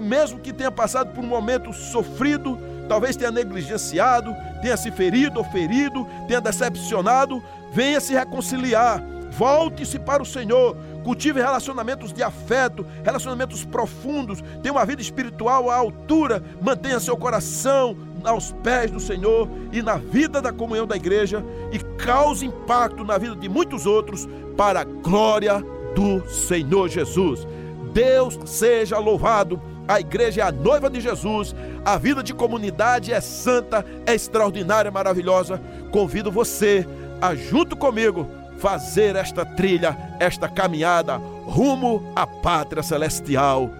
mesmo 0.00 0.38
que 0.38 0.52
tenha 0.52 0.70
passado 0.70 1.12
por 1.12 1.22
um 1.22 1.26
momento 1.26 1.72
sofrido, 1.72 2.58
talvez 2.88 3.16
tenha 3.16 3.30
negligenciado, 3.30 4.34
tenha 4.60 4.76
se 4.76 4.90
ferido 4.90 5.38
ou 5.38 5.44
ferido, 5.44 6.06
tenha 6.26 6.40
decepcionado, 6.40 7.42
venha 7.72 8.00
se 8.00 8.14
reconciliar, 8.14 9.02
volte-se 9.30 9.98
para 9.98 10.22
o 10.22 10.26
Senhor, 10.26 10.76
cultive 11.02 11.40
relacionamentos 11.40 12.12
de 12.12 12.22
afeto, 12.22 12.86
relacionamentos 13.02 13.64
profundos, 13.64 14.42
tenha 14.62 14.72
uma 14.72 14.84
vida 14.84 15.02
espiritual 15.02 15.70
à 15.70 15.76
altura, 15.76 16.42
mantenha 16.60 17.00
seu 17.00 17.16
coração 17.16 17.96
aos 18.24 18.52
pés 18.62 18.90
do 18.90 19.00
Senhor 19.00 19.48
e 19.72 19.82
na 19.82 19.96
vida 19.96 20.40
da 20.40 20.52
comunhão 20.52 20.86
da 20.86 20.96
igreja 20.96 21.44
e 21.72 21.78
cause 22.02 22.46
impacto 22.46 23.04
na 23.04 23.18
vida 23.18 23.34
de 23.36 23.48
muitos 23.48 23.86
outros 23.86 24.28
para 24.56 24.80
a 24.80 24.84
glória 24.84 25.60
do 25.94 26.26
Senhor 26.28 26.88
Jesus. 26.88 27.46
Deus 27.92 28.38
seja 28.46 28.98
louvado. 28.98 29.60
A 29.86 30.00
igreja 30.00 30.42
é 30.42 30.44
a 30.44 30.52
noiva 30.52 30.88
de 30.88 31.00
Jesus. 31.00 31.54
A 31.84 31.96
vida 31.98 32.22
de 32.22 32.32
comunidade 32.32 33.12
é 33.12 33.20
santa, 33.20 33.84
é 34.06 34.14
extraordinária, 34.14 34.90
maravilhosa. 34.90 35.60
Convido 35.90 36.30
você 36.30 36.86
a, 37.20 37.34
junto 37.34 37.76
comigo, 37.76 38.28
fazer 38.58 39.16
esta 39.16 39.44
trilha, 39.44 39.96
esta 40.20 40.48
caminhada 40.48 41.16
rumo 41.16 42.12
à 42.14 42.26
pátria 42.26 42.82
celestial. 42.82 43.70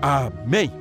Amém. 0.00 0.79